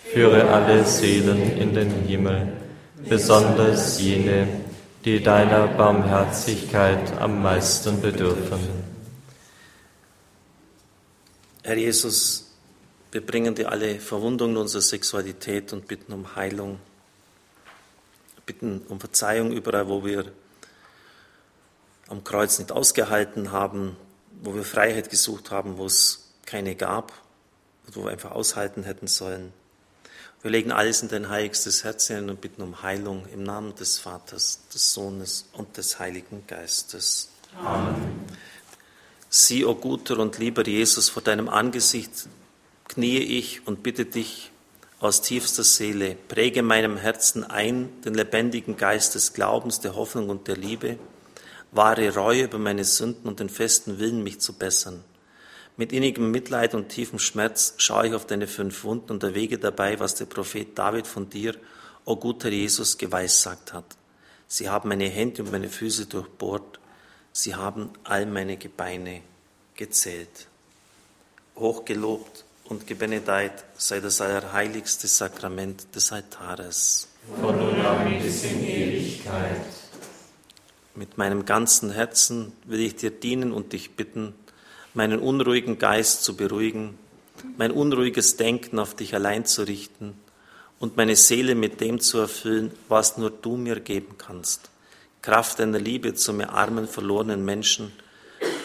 führe 0.04 0.48
alle 0.48 0.84
Seelen 0.84 1.58
in 1.58 1.74
den 1.74 1.90
Himmel, 2.06 2.52
besonders 3.08 4.00
jene, 4.00 4.48
die 5.04 5.22
deiner 5.22 5.68
Barmherzigkeit 5.68 7.20
am 7.20 7.42
meisten 7.42 8.00
bedürfen. 8.00 8.58
Herr 11.62 11.76
Jesus, 11.76 12.54
wir 13.12 13.20
bringen 13.24 13.54
dir 13.54 13.70
alle 13.70 13.98
Verwundungen 14.00 14.56
unserer 14.56 14.82
Sexualität 14.82 15.72
und 15.72 15.86
bitten 15.88 16.12
um 16.12 16.36
Heilung. 16.36 16.78
Bitten 18.46 18.82
um 18.88 19.00
Verzeihung 19.00 19.52
überall, 19.52 19.88
wo 19.88 20.04
wir 20.04 20.32
am 22.08 22.22
Kreuz 22.24 22.58
nicht 22.58 22.72
ausgehalten 22.72 23.52
haben, 23.52 23.96
wo 24.40 24.54
wir 24.54 24.62
Freiheit 24.62 25.10
gesucht 25.10 25.50
haben, 25.50 25.76
wo 25.76 25.86
es 25.86 26.32
keine 26.46 26.76
gab, 26.76 27.12
wo 27.92 28.04
wir 28.04 28.12
einfach 28.12 28.30
aushalten 28.30 28.84
hätten 28.84 29.08
sollen. 29.08 29.52
Wir 30.42 30.52
legen 30.52 30.70
alles 30.70 31.02
in 31.02 31.08
dein 31.08 31.28
heiligstes 31.28 31.82
Herz 31.82 32.06
hin 32.06 32.30
und 32.30 32.40
bitten 32.40 32.62
um 32.62 32.82
Heilung 32.82 33.26
im 33.32 33.42
Namen 33.42 33.74
des 33.74 33.98
Vaters, 33.98 34.60
des 34.72 34.92
Sohnes 34.92 35.48
und 35.52 35.76
des 35.76 35.98
Heiligen 35.98 36.46
Geistes. 36.46 37.30
Amen. 37.58 38.24
Sieh, 39.28 39.64
o 39.64 39.70
oh 39.70 39.74
guter 39.74 40.18
und 40.18 40.38
lieber 40.38 40.64
Jesus, 40.64 41.08
vor 41.08 41.22
deinem 41.22 41.48
Angesicht 41.48 42.28
kniee 42.86 43.18
ich 43.18 43.66
und 43.66 43.82
bitte 43.82 44.04
dich 44.04 44.52
aus 44.98 45.20
tiefster 45.20 45.62
Seele, 45.64 46.16
präge 46.28 46.62
meinem 46.62 46.96
Herzen 46.96 47.44
ein 47.44 48.00
den 48.02 48.14
lebendigen 48.14 48.76
Geist 48.76 49.14
des 49.14 49.34
Glaubens, 49.34 49.80
der 49.80 49.94
Hoffnung 49.94 50.30
und 50.30 50.48
der 50.48 50.56
Liebe, 50.56 50.98
wahre 51.70 52.14
Reue 52.14 52.44
über 52.44 52.58
meine 52.58 52.84
Sünden 52.84 53.28
und 53.28 53.40
den 53.40 53.50
festen 53.50 53.98
Willen, 53.98 54.22
mich 54.22 54.40
zu 54.40 54.54
bessern. 54.54 55.04
Mit 55.76 55.92
innigem 55.92 56.30
Mitleid 56.30 56.74
und 56.74 56.88
tiefem 56.88 57.18
Schmerz 57.18 57.74
schaue 57.76 58.08
ich 58.08 58.14
auf 58.14 58.26
deine 58.26 58.46
fünf 58.46 58.84
Wunden 58.84 59.12
und 59.12 59.22
erwäge 59.22 59.58
dabei, 59.58 60.00
was 60.00 60.14
der 60.14 60.24
Prophet 60.24 60.78
David 60.78 61.06
von 61.06 61.28
dir, 61.28 61.54
o 62.06 62.16
guter 62.16 62.48
Jesus, 62.48 62.96
geweissagt 62.96 63.74
hat. 63.74 63.84
Sie 64.48 64.70
haben 64.70 64.88
meine 64.88 65.08
Hände 65.08 65.42
und 65.42 65.52
meine 65.52 65.68
Füße 65.68 66.06
durchbohrt, 66.06 66.80
sie 67.32 67.54
haben 67.54 67.90
all 68.04 68.24
meine 68.24 68.56
Gebeine 68.56 69.20
gezählt. 69.74 70.46
Hochgelobt 71.56 72.45
und 72.68 72.86
gebenedeit 72.86 73.64
sei 73.76 74.00
das 74.00 74.20
allerheiligste 74.20 75.06
Sakrament 75.06 75.94
des 75.94 76.12
Altares. 76.12 77.08
Von 77.40 77.58
nun 77.58 77.80
an 77.80 78.20
bis 78.20 78.44
in 78.44 78.64
Ewigkeit. 78.64 79.66
Mit 80.94 81.18
meinem 81.18 81.44
ganzen 81.44 81.90
Herzen 81.90 82.52
will 82.64 82.80
ich 82.80 82.96
dir 82.96 83.10
dienen 83.10 83.52
und 83.52 83.72
dich 83.72 83.92
bitten, 83.96 84.34
meinen 84.94 85.18
unruhigen 85.18 85.78
Geist 85.78 86.24
zu 86.24 86.36
beruhigen, 86.36 86.98
mein 87.58 87.70
unruhiges 87.70 88.36
Denken 88.36 88.78
auf 88.78 88.94
dich 88.94 89.14
allein 89.14 89.44
zu 89.44 89.62
richten 89.62 90.14
und 90.78 90.96
meine 90.96 91.16
Seele 91.16 91.54
mit 91.54 91.80
dem 91.80 92.00
zu 92.00 92.18
erfüllen, 92.18 92.72
was 92.88 93.18
nur 93.18 93.30
du 93.30 93.56
mir 93.56 93.80
geben 93.80 94.16
kannst. 94.18 94.70
Kraft 95.22 95.58
deiner 95.58 95.78
Liebe 95.78 96.14
zu 96.14 96.32
mir 96.32 96.50
armen, 96.50 96.88
verlorenen 96.88 97.44
Menschen, 97.44 97.92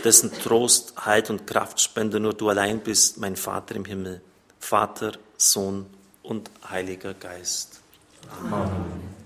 dessen 0.04 0.32
Trost, 0.32 0.94
Halt 0.98 1.30
und 1.30 1.48
Kraftspender 1.48 2.20
nur 2.20 2.34
du 2.34 2.50
allein 2.50 2.80
bist, 2.80 3.18
mein 3.18 3.36
Vater 3.36 3.76
im 3.76 3.86
Himmel, 3.86 4.22
Vater, 4.60 5.14
Sohn 5.38 5.86
und 6.24 6.50
Heiliger 6.70 7.14
Geist. 7.14 7.80
Amen. 8.40 9.21